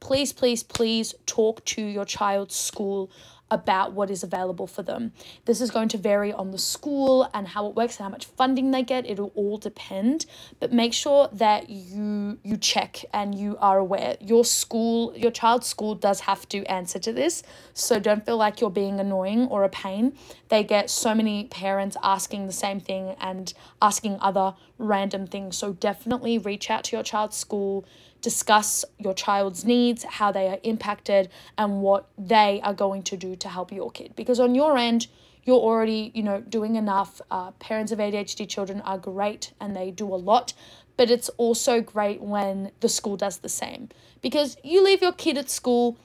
please, 0.00 0.32
please, 0.32 0.62
please 0.62 1.14
talk 1.26 1.64
to 1.64 1.82
your 1.82 2.04
child's 2.04 2.54
school 2.54 3.10
about 3.52 3.92
what 3.92 4.10
is 4.10 4.22
available 4.22 4.66
for 4.66 4.82
them. 4.82 5.12
This 5.44 5.60
is 5.60 5.70
going 5.70 5.88
to 5.88 5.98
vary 5.98 6.32
on 6.32 6.52
the 6.52 6.58
school 6.58 7.28
and 7.34 7.46
how 7.46 7.66
it 7.68 7.76
works 7.76 7.98
and 7.98 8.04
how 8.04 8.08
much 8.08 8.24
funding 8.24 8.70
they 8.70 8.82
get. 8.82 9.08
It'll 9.08 9.30
all 9.34 9.58
depend, 9.58 10.24
but 10.58 10.72
make 10.72 10.94
sure 10.94 11.28
that 11.32 11.68
you 11.68 12.38
you 12.42 12.56
check 12.56 13.04
and 13.12 13.34
you 13.34 13.58
are 13.58 13.78
aware. 13.78 14.16
Your 14.20 14.44
school, 14.44 15.12
your 15.14 15.30
child's 15.30 15.66
school 15.66 15.94
does 15.94 16.20
have 16.20 16.48
to 16.48 16.64
answer 16.64 16.98
to 17.00 17.12
this. 17.12 17.42
So 17.74 18.00
don't 18.00 18.24
feel 18.24 18.38
like 18.38 18.62
you're 18.62 18.70
being 18.70 18.98
annoying 18.98 19.48
or 19.48 19.64
a 19.64 19.68
pain. 19.68 20.14
They 20.48 20.64
get 20.64 20.88
so 20.88 21.14
many 21.14 21.44
parents 21.44 21.98
asking 22.02 22.46
the 22.46 22.52
same 22.54 22.80
thing 22.80 23.16
and 23.20 23.52
asking 23.82 24.16
other 24.20 24.54
random 24.78 25.26
things. 25.26 25.58
So 25.58 25.74
definitely 25.74 26.38
reach 26.38 26.70
out 26.70 26.84
to 26.84 26.96
your 26.96 27.04
child's 27.04 27.36
school 27.36 27.84
discuss 28.22 28.84
your 28.98 29.12
child's 29.12 29.64
needs, 29.64 30.04
how 30.04 30.32
they 30.32 30.48
are 30.48 30.58
impacted, 30.62 31.28
and 31.58 31.82
what 31.82 32.08
they 32.16 32.60
are 32.62 32.72
going 32.72 33.02
to 33.02 33.16
do 33.16 33.36
to 33.36 33.48
help 33.48 33.70
your 33.70 33.90
kid. 33.90 34.14
Because 34.16 34.40
on 34.40 34.54
your 34.54 34.78
end, 34.78 35.08
you're 35.44 35.56
already, 35.58 36.12
you 36.14 36.22
know, 36.22 36.40
doing 36.40 36.76
enough. 36.76 37.20
Uh, 37.30 37.50
parents 37.52 37.92
of 37.92 37.98
ADHD 37.98 38.48
children 38.48 38.80
are 38.82 38.96
great 38.96 39.52
and 39.60 39.76
they 39.76 39.90
do 39.90 40.06
a 40.06 40.16
lot, 40.16 40.54
but 40.96 41.10
it's 41.10 41.28
also 41.30 41.80
great 41.80 42.20
when 42.20 42.70
the 42.80 42.88
school 42.88 43.16
does 43.16 43.38
the 43.38 43.48
same. 43.48 43.88
Because 44.22 44.56
you 44.62 44.82
leave 44.82 45.02
your 45.02 45.12
kid 45.12 45.36
at 45.36 45.50
school 45.50 45.98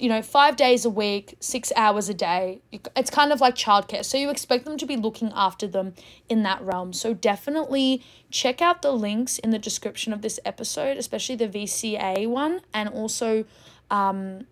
you 0.00 0.08
know, 0.08 0.22
five 0.22 0.56
days 0.56 0.84
a 0.84 0.90
week, 0.90 1.36
six 1.40 1.72
hours 1.76 2.08
a 2.08 2.14
day. 2.14 2.60
It's 2.96 3.10
kind 3.10 3.32
of 3.32 3.40
like 3.40 3.54
childcare. 3.54 4.04
So 4.04 4.16
you 4.16 4.30
expect 4.30 4.64
them 4.64 4.76
to 4.78 4.86
be 4.86 4.96
looking 4.96 5.32
after 5.34 5.66
them 5.66 5.94
in 6.28 6.42
that 6.42 6.62
realm. 6.62 6.92
So 6.92 7.14
definitely 7.14 8.02
check 8.30 8.62
out 8.62 8.82
the 8.82 8.92
links 8.92 9.38
in 9.38 9.50
the 9.50 9.58
description 9.58 10.12
of 10.12 10.22
this 10.22 10.40
episode, 10.44 10.96
especially 10.96 11.36
the 11.36 11.48
VCA 11.48 12.28
one 12.28 12.60
and 12.72 12.88
also 12.88 13.44
um, 13.90 14.46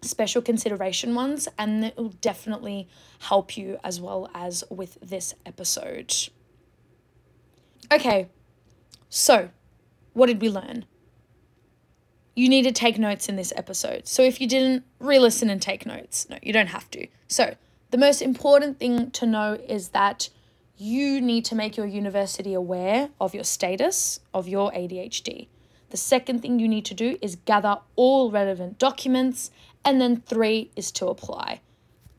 special 0.00 0.42
consideration 0.42 1.14
ones. 1.14 1.48
And 1.58 1.84
it 1.84 1.96
will 1.96 2.10
definitely 2.20 2.88
help 3.20 3.56
you 3.56 3.78
as 3.82 4.00
well 4.00 4.30
as 4.34 4.64
with 4.70 4.98
this 5.00 5.34
episode. 5.46 6.14
Okay, 7.90 8.28
so 9.08 9.50
what 10.14 10.26
did 10.26 10.40
we 10.40 10.48
learn? 10.48 10.86
You 12.34 12.48
need 12.48 12.62
to 12.62 12.72
take 12.72 12.98
notes 12.98 13.28
in 13.28 13.36
this 13.36 13.52
episode. 13.56 14.06
So 14.06 14.22
if 14.22 14.40
you 14.40 14.46
didn't, 14.46 14.84
re 14.98 15.18
listen 15.18 15.50
and 15.50 15.60
take 15.60 15.84
notes. 15.84 16.26
No, 16.28 16.38
you 16.42 16.52
don't 16.52 16.68
have 16.68 16.90
to. 16.92 17.06
So, 17.28 17.56
the 17.90 17.98
most 17.98 18.22
important 18.22 18.78
thing 18.78 19.10
to 19.10 19.26
know 19.26 19.58
is 19.68 19.88
that 19.88 20.30
you 20.78 21.20
need 21.20 21.44
to 21.44 21.54
make 21.54 21.76
your 21.76 21.84
university 21.86 22.54
aware 22.54 23.10
of 23.20 23.34
your 23.34 23.44
status 23.44 24.20
of 24.32 24.48
your 24.48 24.72
ADHD. 24.72 25.48
The 25.90 25.98
second 25.98 26.40
thing 26.40 26.58
you 26.58 26.68
need 26.68 26.86
to 26.86 26.94
do 26.94 27.18
is 27.20 27.36
gather 27.36 27.76
all 27.96 28.30
relevant 28.30 28.78
documents. 28.78 29.50
And 29.84 30.00
then 30.00 30.22
three 30.22 30.70
is 30.74 30.90
to 30.92 31.08
apply. 31.08 31.60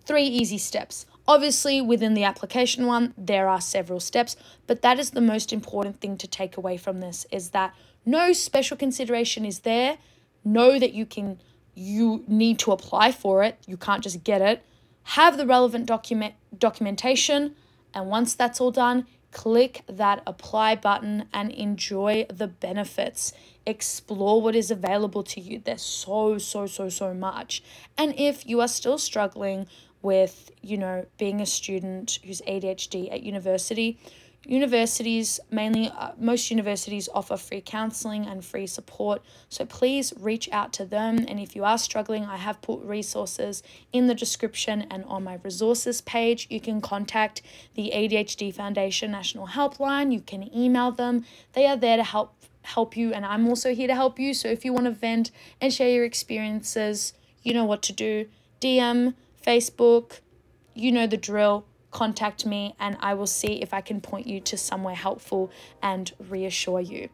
Three 0.06 0.26
easy 0.26 0.60
steps. 0.60 1.08
Obviously, 1.28 1.82
within 1.82 2.13
the 2.13 2.26
application 2.26 2.86
one, 2.86 3.13
there 3.17 3.47
are 3.47 3.62
several 3.62 3.99
steps, 3.99 4.36
but 4.67 4.82
that 4.82 4.99
is 4.99 5.12
the 5.12 5.21
most 5.21 5.54
important 5.54 6.02
thing 6.02 6.17
to 6.17 6.28
take 6.28 6.58
away 6.58 6.78
from 6.78 6.99
this 6.99 7.26
is 7.32 7.49
that 7.49 7.73
no 8.05 8.33
special 8.33 8.77
consideration 8.77 9.45
is 9.45 9.59
there. 9.59 9.97
Know 10.43 10.79
that 10.79 10.93
you 10.93 11.05
can 11.05 11.39
you 11.75 12.23
need 12.27 12.59
to 12.59 12.71
apply 12.71 13.11
for 13.11 13.43
it. 13.43 13.57
You 13.65 13.77
can't 13.77 14.03
just 14.03 14.23
get 14.23 14.41
it. 14.41 14.63
Have 15.03 15.37
the 15.37 15.45
relevant 15.45 15.85
document 15.85 16.35
documentation 16.57 17.55
and 17.93 18.09
once 18.09 18.33
that's 18.33 18.59
all 18.59 18.71
done, 18.71 19.05
click 19.31 19.81
that 19.87 20.21
apply 20.25 20.75
button 20.75 21.25
and 21.33 21.51
enjoy 21.51 22.25
the 22.31 22.47
benefits. 22.47 23.33
Explore 23.65 24.41
what 24.41 24.55
is 24.55 24.71
available 24.71 25.23
to 25.23 25.41
you. 25.41 25.61
There's 25.63 25.81
so, 25.81 26.37
so, 26.37 26.65
so, 26.65 26.89
so 26.89 27.13
much. 27.13 27.63
And 27.97 28.13
if 28.17 28.45
you 28.45 28.61
are 28.61 28.67
still 28.67 28.97
struggling 28.97 29.67
with, 30.01 30.51
you 30.61 30.77
know, 30.77 31.05
being 31.17 31.41
a 31.41 31.45
student 31.45 32.19
who's 32.23 32.41
ADHD 32.41 33.11
at 33.11 33.23
university, 33.23 33.99
Universities, 34.45 35.39
mainly 35.49 35.89
uh, 35.97 36.12
most 36.17 36.51
universities, 36.51 37.08
offer 37.13 37.38
free 37.38 37.62
counseling 37.62 38.25
and 38.25 38.43
free 38.43 38.67
support. 38.67 39.21
So 39.47 39.65
please 39.65 40.13
reach 40.19 40.49
out 40.51 40.73
to 40.73 40.86
them. 40.86 41.25
And 41.29 41.39
if 41.39 41.56
you 41.56 41.63
are 41.63 41.77
struggling, 41.77 42.25
I 42.25 42.36
have 42.38 42.62
put 42.62 42.82
resources 42.82 43.63
in 43.93 44.08
the 44.08 44.15
description 44.15 44.86
and 44.91 45.06
on 45.06 45.23
my 45.23 45.39
resources 45.43 46.01
page. 46.01 46.47
You 46.49 46.60
can 46.60 46.82
contact 46.82 47.41
the 47.75 47.91
ADHD 47.93 48.53
Foundation 48.53 49.12
National 49.12 49.47
Helpline. 49.47 50.12
You 50.12 50.19
can 50.19 50.53
email 50.53 50.91
them. 50.91 51.25
They 51.53 51.65
are 51.65 51.77
there 51.77 51.97
to 51.97 52.03
help 52.03 52.36
help 52.63 52.95
you, 52.95 53.13
and 53.13 53.25
I'm 53.25 53.47
also 53.49 53.75
here 53.75 53.88
to 53.88 53.95
help 53.95 54.17
you. 54.17 54.34
So 54.34 54.47
if 54.47 54.63
you 54.63 54.71
want 54.71 54.86
to 54.86 54.91
vent 54.91 55.32
and 55.60 55.73
share 55.73 55.89
your 55.89 56.06
experiences, 56.06 57.13
you 57.43 57.53
know 57.53 57.65
what 57.65 57.82
to 57.84 57.93
do. 57.93 58.27
DM, 58.62 59.13
Facebook, 59.45 60.19
you 60.73 60.91
know 60.91 61.06
the 61.06 61.17
drill. 61.17 61.65
Contact 61.93 62.45
me, 62.45 62.75
and 62.79 62.97
I 62.99 63.13
will 63.13 63.27
see 63.27 63.62
if 63.62 63.73
I 63.73 63.82
can 63.82 64.01
point 64.01 64.25
you 64.25 64.39
to 64.41 64.58
somewhere 64.58 64.95
helpful 64.95 65.51
and 65.82 66.12
reassure 66.27 66.82
you. 66.82 67.10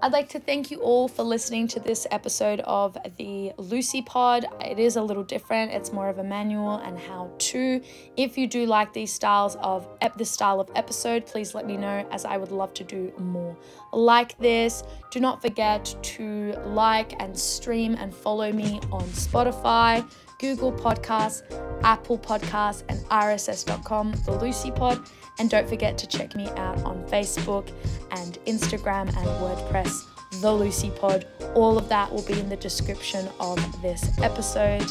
I'd 0.00 0.12
like 0.12 0.30
to 0.30 0.40
thank 0.40 0.70
you 0.70 0.78
all 0.78 1.06
for 1.06 1.22
listening 1.22 1.68
to 1.68 1.80
this 1.80 2.06
episode 2.10 2.60
of 2.60 2.96
the 3.18 3.52
Lucie 3.58 4.00
Pod. 4.00 4.46
It 4.62 4.78
is 4.78 4.96
a 4.96 5.02
little 5.02 5.22
different. 5.22 5.72
It's 5.72 5.92
more 5.92 6.08
of 6.08 6.16
a 6.16 6.24
manual 6.24 6.76
and 6.78 6.98
how 6.98 7.30
to. 7.38 7.82
If 8.16 8.38
you 8.38 8.46
do 8.46 8.64
like 8.64 8.94
these 8.94 9.12
styles 9.12 9.56
of 9.56 9.86
this 10.16 10.30
style 10.30 10.58
of 10.58 10.70
episode, 10.74 11.26
please 11.26 11.54
let 11.54 11.66
me 11.66 11.76
know 11.76 12.08
as 12.10 12.24
I 12.24 12.38
would 12.38 12.50
love 12.50 12.72
to 12.74 12.84
do 12.84 13.12
more 13.18 13.54
like 13.92 14.38
this. 14.38 14.82
Do 15.10 15.20
not 15.20 15.42
forget 15.42 15.94
to 16.02 16.54
like 16.64 17.20
and 17.22 17.38
stream 17.38 17.94
and 17.96 18.14
follow 18.14 18.50
me 18.50 18.80
on 18.90 19.04
Spotify, 19.10 20.10
Google 20.42 20.72
Podcasts, 20.72 21.42
Apple 21.84 22.18
Podcasts, 22.18 22.82
and 22.88 22.98
RSS.com, 23.06 24.12
the 24.26 24.32
Lucie 24.32 24.72
Pod. 24.72 25.00
And 25.38 25.48
don't 25.48 25.68
forget 25.68 25.96
to 25.98 26.06
check 26.06 26.34
me 26.36 26.48
out 26.56 26.82
on 26.84 27.02
Facebook 27.04 27.72
and 28.10 28.38
Instagram 28.46 29.06
and 29.16 29.26
WordPress, 29.40 30.40
The 30.42 30.52
Lucie 30.52 30.90
Pod. 30.90 31.26
All 31.54 31.78
of 31.78 31.88
that 31.88 32.12
will 32.12 32.24
be 32.24 32.38
in 32.38 32.48
the 32.48 32.56
description 32.56 33.28
of 33.40 33.56
this 33.80 34.18
episode. 34.20 34.84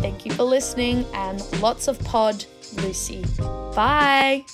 Thank 0.00 0.24
you 0.24 0.32
for 0.32 0.44
listening 0.44 1.04
and 1.14 1.42
lots 1.60 1.88
of 1.88 1.98
pod, 2.00 2.44
Lucie. 2.76 3.24
Bye. 3.74 4.44